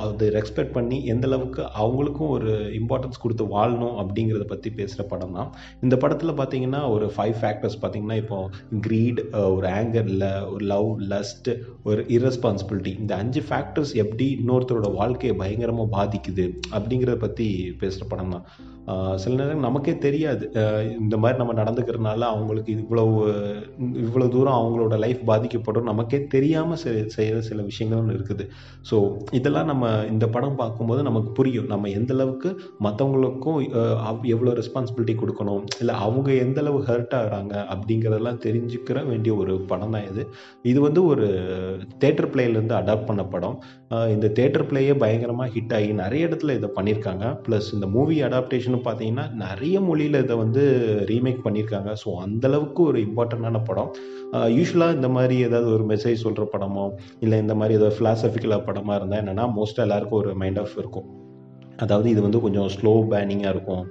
அது 0.04 0.24
ரெஸ்பெக்ட் 0.34 0.74
பண்ணி 0.74 0.96
எந்த 1.12 1.24
அளவுக்கு 1.28 1.62
அவங்களுக்கும் 1.82 2.32
ஒரு 2.36 2.50
இம்பார்ட்டன்ஸ் 2.78 3.20
கொடுத்து 3.22 3.44
வாழணும் 3.54 3.96
அப்படிங்கிறத 4.00 4.44
பற்றி 4.44 4.70
பேசுகிற 4.70 5.04
படம் 5.12 5.36
தான். 5.38 5.48
இந்த 5.80 5.96
படத்தில் 6.02 6.36
பார்த்தீங்கன்னா 6.40 6.80
ஒரு 6.94 7.06
ஃபைவ் 7.16 7.36
ஃபேக்டர்ஸ் 7.42 7.78
பார்த்தீங்கன்னா 7.82 8.18
இப்போ 8.22 8.38
க்ரீட் 8.86 9.20
ஒரு 9.56 9.68
ஆங்கர் 9.78 10.10
இல்லை 10.14 10.30
ஒரு 10.52 10.64
லவ் 10.64 10.88
லஸ்ட் 11.12 11.50
ஒரு 11.82 12.02
இரஸ்பான்சிபிலிட்டி 12.16 12.92
இந்த 12.98 13.14
அஞ்சு 13.22 13.42
ஃபேக்டர்ஸ் 13.50 13.94
எப்படி 14.04 14.26
இன்னொருத்தரோட 14.40 14.90
வாழ்க்கையை 14.94 15.36
பயங்கரமாக 15.36 15.94
பாதிக்குது 15.98 16.46
அப்படிங்கிறத 16.76 17.18
பற்றி 17.26 17.48
பேசுகிற 17.82 18.06
படம் 18.08 18.34
தான். 18.36 18.46
சில 19.22 19.32
நேரம் 19.40 19.66
நமக்கே 19.66 19.94
தெரியாது. 20.04 20.44
இந்த 21.02 21.16
மாதிரி 21.22 21.38
நம்ம 21.40 21.54
நடந்துக்கிறதுனால 21.60 22.20
அவங்களுக்கு 22.32 22.70
இவ்வளவு 22.76 23.14
இவ்வளோ 24.04 24.26
தூரம் 24.34 24.58
அவங்களோட 24.60 24.94
லைஃப் 25.04 25.22
பாதிக்கப்படும். 25.30 25.88
நமக்கே 25.90 26.20
தெரியாமல் 26.34 26.80
செய்கிற 27.16 27.40
சில 27.48 27.58
விஷயங்களும் 27.70 28.12
இருக்குது. 28.16 28.46
ஸோ 28.90 28.96
இதெல்லாம் 29.38 29.70
நம்ம 29.72 29.90
இந்த 30.12 30.28
படம் 30.36 30.58
பார்க்கும்போது 30.62 31.02
நமக்கு 31.08 31.32
புரியும். 31.38 31.68
நம்ம 31.74 31.90
எந்த 31.98 32.14
அளவுக்கு 32.16 32.50
மற்றவங்களுக்கும் 32.86 33.58
எவ்வளோ 34.34 34.54
ரெஸ்பான்சிபிலிட்டி 34.60 35.16
கொடுக்கணும்? 35.22 35.64
இல்லை 35.82 35.96
அவங்க 36.06 36.30
எந்த 36.44 36.58
அளவு 36.64 36.80
ஹர்ட் 36.90 37.16
ஆகிறாங்க 37.20 37.54
அப்படிங்கிறதெல்லாம் 37.74 38.40
தெரிஞ்சுக்கிற 38.46 38.98
வேண்டிய 39.10 39.34
ஒரு 39.42 39.54
படம் 39.72 39.94
தான் 39.96 40.08
இது. 40.10 40.24
இது 40.72 40.78
வந்து 40.86 41.02
ஒரு 41.12 41.26
தேட்டர் 42.04 42.30
பிளேலேருந்து 42.34 42.78
அடாப்ட் 42.80 43.08
பண்ண 43.10 43.22
படம். 43.34 43.56
இந்த 44.14 44.26
தேட்டர் 44.38 44.68
பிளேயே 44.70 44.94
பயங்கரமாக 45.02 45.52
ஹிட் 45.54 45.72
ஆகி 45.76 45.88
நிறைய 46.02 46.28
இடத்துல 46.28 46.54
இதை 46.58 46.68
பண்ணியிருக்காங்க. 46.76 47.26
ப்ளஸ் 47.46 47.68
இந்த 47.76 47.86
மூவி 47.96 48.16
அடாப்டேஷன் 48.26 48.79
அடாப்டேஷனும் 48.80 48.88
பார்த்தீங்கன்னா 48.88 49.34
நிறைய 49.34 49.80
மொழியில் 49.80 50.22
இதை 50.22 50.36
வந்து 50.36 50.62
ரீமேக் 51.10 51.44
பண்ணியிருக்காங்க. 51.44 51.94
ஸோ 52.04 52.08
அந்தளவுக்கு 52.26 52.80
ஒரு 52.80 53.00
இம்பார்ட்டண்டான 53.00 53.64
படம். 53.64 53.90
யூஸ்வலாக 54.32 54.94
இந்த 54.94 55.08
மாதிரி 55.08 55.38
ஏதாவது 55.40 55.72
ஒரு 55.72 55.86
மெசேஜ் 55.94 56.24
சொல்கிற 56.26 56.48
படமோ 56.52 56.90
இல்லை 57.20 57.38
இந்த 57.38 57.54
மாதிரி 57.54 57.78
ஏதாவது 57.80 57.98
ஃபிலாசபிக்கலாக 57.98 58.64
படமாக 58.64 58.98
இருந்தால் 58.98 59.22
என்னென்னா 59.22 59.46
மோஸ்ட்டாக 59.58 59.88
எல்லாருக்கும் 59.88 60.18
ஒரு 60.18 60.34
மைண்ட் 60.34 60.58
ஆஃப் 60.58 60.78
இருக்கும். 60.78 61.29
அதாவது 61.84 62.08
இது 62.14 62.20
வந்து 62.26 62.40
கொஞ்சம் 62.44 62.68
ஸ்லோ 62.76 62.92
பேனிங்காக 63.12 63.52
இருக்கும். 63.54 63.84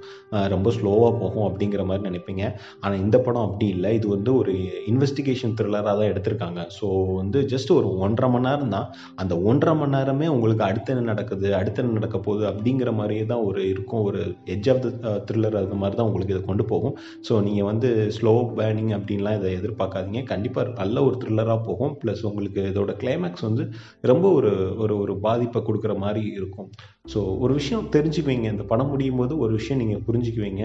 ரொம்ப 0.54 0.68
ஸ்லோவாக 0.78 1.12
போகும் 1.22 1.46
அப்படிங்கிற 1.48 1.84
மாதிரி 1.90 2.04
நினைப்பீங்க. 2.08 2.44
ஆனால் 2.82 3.00
இந்த 3.04 3.16
படம் 3.26 3.46
அப்படி 3.48 3.66
இல்லை. 3.74 3.90
இது 3.98 4.06
வந்து 4.14 4.30
ஒரு 4.40 4.54
இன்வெஸ்டிகேஷன் 4.92 5.54
த்ரில்லராக 5.58 5.94
தான் 6.00 6.10
எடுத்திருக்காங்க. 6.12 6.60
ஸோ 6.78 6.86
வந்து 7.20 7.38
ஜஸ்ட் 7.52 7.72
ஒரு 7.78 7.88
ஒன்றரை 8.06 8.30
மணி 8.34 8.46
நேரம் 8.48 8.74
தான். 8.76 8.88
அந்த 9.22 9.34
ஒன்றரை 9.50 9.74
மணி 9.80 9.94
நேரமே 9.96 10.28
உங்களுக்கு 10.36 10.64
அடுத்து 10.68 10.92
என்ன 10.94 11.06
நடக்குது 11.12 11.48
அடுத்து 11.60 11.82
என்ன 11.84 11.96
நடக்க 11.98 12.18
போகுது 12.26 12.44
அப்படிங்கிற 12.52 12.92
மாதிரியே 13.00 13.24
தான் 13.32 13.44
ஒரு 13.48 13.62
இருக்கும். 13.72 14.04
ஒரு 14.10 14.20
எஜ் 14.56 14.70
ஆஃப் 14.74 14.82
த 14.84 15.16
த்ரில்லர் 15.30 15.58
அது 15.62 15.80
மாதிரி 15.82 15.96
தான் 16.00 16.08
உங்களுக்கு 16.10 16.34
இதை 16.36 16.44
கொண்டு 16.50 16.66
போகும். 16.72 16.96
ஸோ 17.28 17.32
நீங்கள் 17.48 17.68
வந்து 17.70 17.88
ஸ்லோ 18.18 18.34
பேனிங் 18.58 18.92
அப்படின்லாம் 18.98 19.38
இதை 19.40 19.50
எதிர்பார்க்காதீங்க. 19.60 20.22
கண்டிப்பாக 20.32 20.74
நல்ல 20.80 20.96
ஒரு 21.08 21.16
த்ரில்லராக 21.24 21.58
போகும். 21.68 21.94
ப்ளஸ் 22.02 22.22
உங்களுக்கு 22.30 22.62
இதோட 22.72 22.92
கிளைமேக்ஸ் 23.02 23.46
வந்து 23.48 23.66
ரொம்ப 24.12 24.26
ஒரு 24.38 24.52
ஒரு 24.84 24.94
ஒரு 25.04 25.14
பாதிப்பை 25.26 25.62
கொடுக்குற 25.68 25.92
மாதிரி 26.04 26.22
இருக்கும். 26.38 26.68
ஸோ 27.12 27.20
ஒரு 27.44 27.52
விஷயம் 27.60 27.90
தெரிஞ்சுக்குவீங்க. 27.96 28.48
இந்த 28.54 28.64
படம் 28.72 28.90
முடியும் 28.94 29.20
போது 29.22 29.36
ஒரு 29.44 29.52
விஷயம் 29.58 29.82
நீங்கள் 29.82 30.04
புரிஞ்சுக்குவீங்க. 30.08 30.64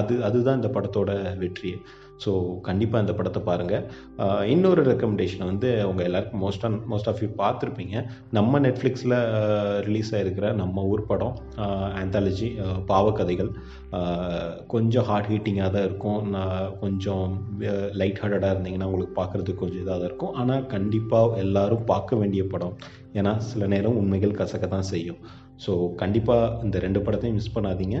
அது 0.00 0.14
அதுதான் 0.28 0.60
இந்த 0.62 0.70
படத்தோட 0.76 1.10
வெற்றி 1.42 1.72
ஸோ 2.22 2.32
கண்டிப்பாக 2.66 3.02
இந்த 3.02 3.12
படத்தை 3.18 3.40
பாருங்கள் 3.46 3.84
இன்னொரு 4.54 4.82
ரெக்கமெண்டேஷன் 4.88 5.44
வந்து 5.50 5.68
அவங்க 5.84 6.00
எல்லாருக்கும் 6.08 6.42
most 6.44 6.64
on 6.66 6.76
most 6.90 7.08
of 7.10 7.20
you 7.24 7.28
பார்த்துருப்பீங்க. 7.38 7.94
நம்ம 8.38 8.60
நெட்ஃப்ளிக்ஸில் 8.66 9.16
ரிலீஸ் 9.86 10.10
ஆகிருக்கிற 10.16 10.48
நம்ம 10.60 10.84
ஊர் 10.92 11.06
படம் 11.12 11.34
ஆந்தாலஜி 12.02 12.48
பாவக்கதைகள். 12.92 13.50
கொஞ்சம் 14.74 15.06
ஹார்ட் 15.10 15.30
ஹீட்டிங்காக 15.32 15.70
தான் 15.76 15.86
இருக்கும். 15.88 16.20
நான் 16.36 16.74
கொஞ்சம் 16.84 17.26
லைட் 18.00 18.22
ஹார்டடாக 18.22 18.54
இருந்தீங்கன்னா 18.54 18.90
உங்களுக்கு 18.90 19.18
பார்க்குறதுக்கு 19.20 19.62
கொஞ்சம் 19.62 19.82
இதாக 19.84 19.96
தான் 19.98 20.10
இருக்கும். 20.10 20.36
ஆனால் 20.42 20.66
கண்டிப்பாக 20.76 21.38
எல்லோரும் 21.44 21.86
பார்க்க 21.92 22.22
வேண்டிய 22.22 22.44
படம். 22.54 22.76
ஏன்னா 23.20 23.34
சில 23.52 23.66
நேரம் 23.74 23.98
உண்மைகள் 24.02 24.40
கசக்க 24.42 24.66
தான் 24.74 24.90
செய்யும். 24.94 25.22
ஸோ 25.66 25.94
கண்டிப்பாக 25.94 26.64
இந்த 26.64 26.78
ரெண்டு 26.78 27.00
படத்தையும் 27.00 27.34
மிஸ் 27.34 27.54
பண்ணாதீங்க. 27.56 27.98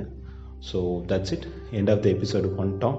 So 0.68 0.78
that's 1.10 1.32
it 1.32 1.46
end 1.72 1.90
of 1.90 2.00
the 2.00 2.08
episode 2.08 2.48
பண்ணிட்டோம் 2.56 2.96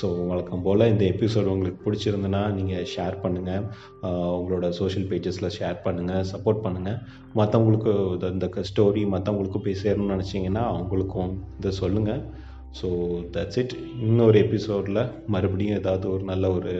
ஸோ 0.00 0.26
வழக்கம் 0.28 0.62
போல் 0.62 0.88
இந்த 0.88 1.04
எபிசோடு 1.04 1.46
உங்களுக்கு 1.46 1.80
பிடிச்சிருந்துன்னா 1.86 2.52
நீங்கள் 2.52 2.86
ஷேர் 2.94 3.16
பண்ணுங்கள் 3.22 3.64
உங்களோட 4.36 4.68
சோஷியல் 4.68 5.08
பேஜஸில் 5.10 5.54
ஷேர் 5.58 5.82
பண்ணுங்கள் 5.84 6.24
சப்போர்ட் 6.24 6.62
பண்ணுங்கள் 6.62 6.98
மற்றவங்களுக்கு 7.34 7.92
இந்த 8.30 8.62
ஸ்டோரி 8.62 9.02
மற்றவங்களுக்கு 9.06 9.60
போய் 9.60 9.82
சேரணும்னு 9.82 10.14
நினச்சிங்கன்னா 10.16 10.64
அவங்களுக்கும் 10.72 11.34
இதை 11.58 11.72
சொல்லுங்கள் 11.72 12.22
ஸோ 12.80 12.88
தட்ஸ் 13.32 13.58
இட் 13.58 13.74
இன்னொரு 14.00 14.38
எபிசோடில் 14.38 15.02
மறுபடியும் 15.28 15.78
ஏதாவது 15.78 16.10
ஒரு 16.10 16.24
நல்ல 16.24 16.52
ஒரு 16.52 16.72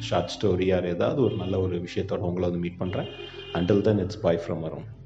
ஷார்ட் 0.00 0.34
ஸ்டோரி 0.36 0.66
யார் 0.66 0.86
ஏதாவது 0.86 1.22
ஒரு 1.22 1.36
நல்ல 1.36 1.60
ஒரு 1.60 1.78
விஷயத்தோட 1.78 2.20
உங்களை 2.20 2.48
வந்து 2.48 2.58
மீட் 2.58 2.80
பண்ணுறேன் 2.80 3.10
until 3.52 3.82
then 3.82 3.98
it's 3.98 4.20
bye 4.20 4.42
from 4.44 4.60
வரும் 4.60 4.97